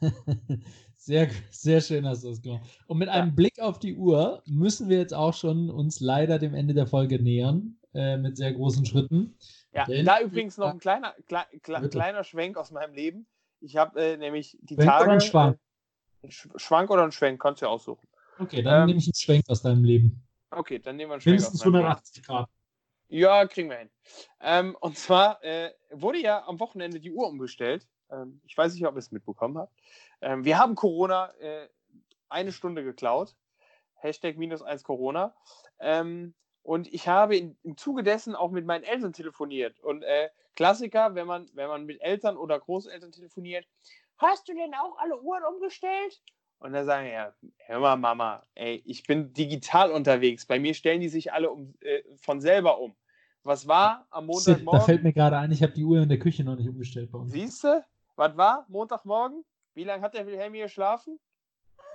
[0.98, 2.70] sehr, sehr schön hast du das gemacht.
[2.88, 6.54] Und mit einem Blick auf die Uhr müssen wir jetzt auch schon uns leider dem
[6.54, 7.78] Ende der Folge nähern.
[7.94, 9.36] Äh, mit sehr großen Schritten.
[9.74, 13.26] Ja, Denn da übrigens noch ein kleiner, kle kleiner Schwenk aus meinem Leben.
[13.62, 15.04] Ich habe äh, nämlich die Schwenk Tage.
[15.06, 15.60] Oder ein Schwank?
[16.56, 18.08] Schwank oder ein Schwenk, kannst du ja aussuchen.
[18.40, 20.24] Okay, dann ähm, nehme ich einen Schwenk aus deinem Leben.
[20.52, 22.50] Okay, dann nehmen wir einen Schwenk Mindestens 180 Grad.
[23.08, 23.90] Ja, kriegen wir hin.
[24.40, 27.88] Ähm, und zwar äh, wurde ja am Wochenende die Uhr umgestellt.
[28.10, 29.74] Ähm, ich weiß nicht, ob ihr es mitbekommen habt.
[30.22, 31.68] Ähm, wir haben Corona äh,
[32.30, 33.36] eine Stunde geklaut.
[33.96, 35.36] Hashtag minus eins Corona.
[35.80, 36.34] Ähm,
[36.64, 39.80] und ich habe in, im Zuge dessen auch mit meinen Eltern telefoniert.
[39.80, 43.66] Und äh, Klassiker, wenn man, wenn man mit Eltern oder Großeltern telefoniert,
[44.18, 46.22] hast du denn auch alle Uhren umgestellt?
[46.60, 47.34] Und dann sagen ja,
[47.66, 50.46] hör mal, Mama, ey, ich bin digital unterwegs.
[50.46, 52.96] Bei mir stellen die sich alle um, äh, von selber um.
[53.44, 54.80] Was war am Montagmorgen?
[54.80, 57.12] Da fällt mir gerade ein, ich habe die Uhr in der Küche noch nicht umgestellt
[57.12, 57.32] bei uns.
[57.32, 57.84] Siehst du?
[58.16, 59.44] Was war Montagmorgen?
[59.74, 61.20] Wie lange hat der Wilhelm hier geschlafen?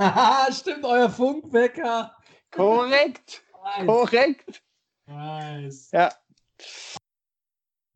[0.00, 2.16] Haha, stimmt, euer Funkwecker.
[2.50, 3.44] Korrekt.
[3.66, 3.86] Nice.
[3.86, 4.62] Korrekt.
[5.06, 5.90] Nice.
[5.90, 6.12] Ja.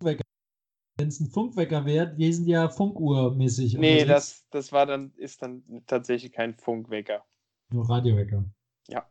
[0.02, 3.74] Wenn es ein Funkwecker wäre, die sind ja Funkuhrmäßig.
[3.74, 7.24] Nee, das, das war dann, ist dann tatsächlich kein Funkwecker.
[7.72, 8.44] Nur Radiowecker.
[8.88, 9.08] Ja.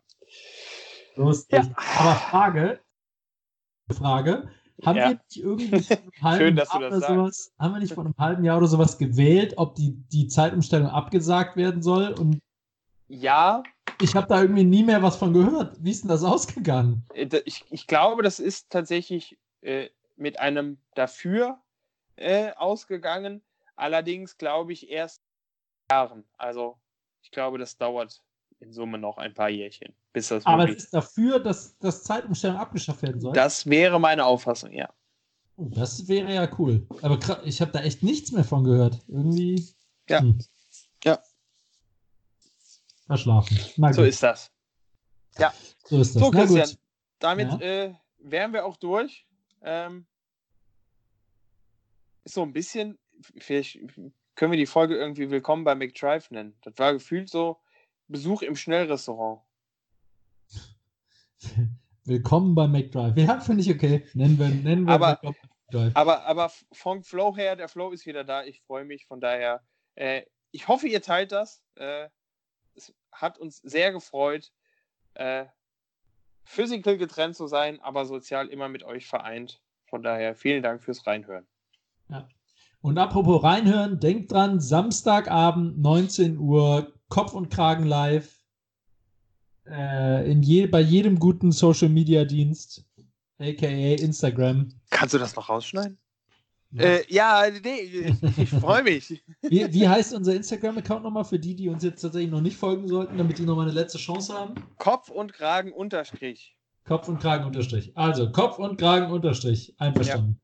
[1.16, 1.64] Lustig.
[1.64, 1.74] Ja.
[1.98, 2.80] Aber Frage,
[3.92, 4.52] Frage,
[4.86, 5.10] haben ja.
[5.10, 8.06] wir nicht irgendwie vor einem halben Schön, dass Jahr oder sowas, haben wir nicht vor
[8.06, 12.14] einem halben Jahr oder sowas gewählt, ob die, die Zeitumstellung abgesagt werden soll?
[12.20, 12.40] Und
[13.08, 13.64] ja,
[14.02, 15.76] ich habe da irgendwie nie mehr was von gehört.
[15.84, 17.06] Wie ist denn das ausgegangen?
[17.14, 21.60] Äh, ich, ich glaube, das ist tatsächlich äh, mit einem Dafür
[22.16, 23.42] äh, ausgegangen.
[23.76, 25.22] Allerdings glaube ich erst
[25.92, 26.24] Jahren.
[26.38, 26.78] Also
[27.22, 28.22] ich glaube, das dauert
[28.60, 29.94] in Summe noch ein paar Jährchen.
[30.12, 33.34] Bis das Aber es ist dafür, dass das Zeitumstellung abgeschafft werden soll?
[33.34, 34.90] Das wäre meine Auffassung, ja.
[35.56, 36.88] Das wäre ja cool.
[37.02, 39.00] Aber ich habe da echt nichts mehr von gehört.
[39.08, 39.68] Irgendwie.
[40.10, 40.22] Ja.
[40.22, 40.40] Hm.
[43.10, 43.58] Verschlafen.
[43.92, 44.52] so ist das.
[45.40, 45.52] Ja.
[45.84, 46.22] So ist das.
[46.22, 46.70] So, Christian,
[47.18, 47.60] damit ja.
[47.60, 49.26] äh, wären wir auch durch.
[49.64, 50.06] Ähm,
[52.24, 53.00] so ein bisschen,
[53.40, 53.80] vielleicht
[54.36, 56.56] können wir die Folge irgendwie Willkommen bei McDrive nennen.
[56.62, 57.58] Das war gefühlt so
[58.10, 59.42] Besuch im Schnellrestaurant.
[62.04, 63.18] Willkommen bei McDrive.
[63.18, 64.06] Ja, finde ich okay.
[64.14, 65.20] Nennen wir, nennen wir aber,
[65.96, 68.44] aber, aber vom Flow her, der Flow ist wieder da.
[68.44, 69.08] Ich freue mich.
[69.08, 69.64] Von daher,
[69.96, 71.64] äh, ich hoffe, ihr teilt das.
[71.74, 72.10] Äh,
[73.12, 74.52] hat uns sehr gefreut,
[75.16, 75.46] äh,
[76.44, 79.62] physical getrennt zu sein, aber sozial immer mit euch vereint.
[79.86, 81.48] Von daher, vielen Dank fürs Reinhören.
[82.10, 82.28] Ja.
[82.82, 88.40] Und apropos reinhören, denkt dran, Samstagabend, 19 Uhr, Kopf und Kragen live.
[89.66, 92.86] Äh, in je, bei jedem guten Social Media Dienst,
[93.38, 94.74] aka Instagram.
[94.90, 95.98] Kannst du das noch rausschneiden?
[96.72, 99.24] Ja, äh, ja nee, ich, ich freue mich.
[99.42, 102.88] Wie, wie, heißt unser Instagram-Account nochmal für die, die uns jetzt tatsächlich noch nicht folgen
[102.88, 104.56] sollten, damit die nochmal eine letzte Chance haben?
[104.78, 106.56] Kopf und Kragen unterstrich.
[106.86, 107.96] Kopf und Kragen unterstrich.
[107.96, 109.76] Also Kopf und Kragen unterstrich.
[109.78, 110.40] Einverstanden.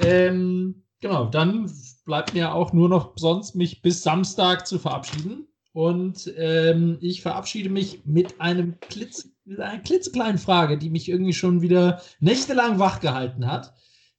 [0.00, 0.06] Ja.
[0.06, 1.70] Ähm, genau, dann
[2.04, 5.48] bleibt mir auch nur noch sonst mich bis Samstag zu verabschieden.
[5.72, 11.60] Und ähm, ich verabschiede mich mit, einem Klitz, einer klitzekleinen Frage, die mich irgendwie schon
[11.60, 13.74] wieder nächtelang wach gehalten hat.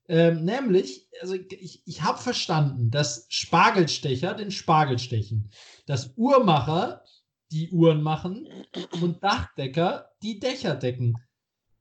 [0.10, 5.52] Ähm, nämlich, also ich, ich habe verstanden, dass Spargelstecher den Spargel stechen,
[5.86, 7.04] dass Uhrmacher
[7.52, 8.48] die Uhren machen
[9.02, 11.16] und Dachdecker die Dächer decken.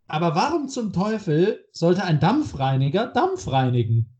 [0.08, 4.15] Aber warum zum Teufel sollte ein Dampfreiniger Dampf reinigen?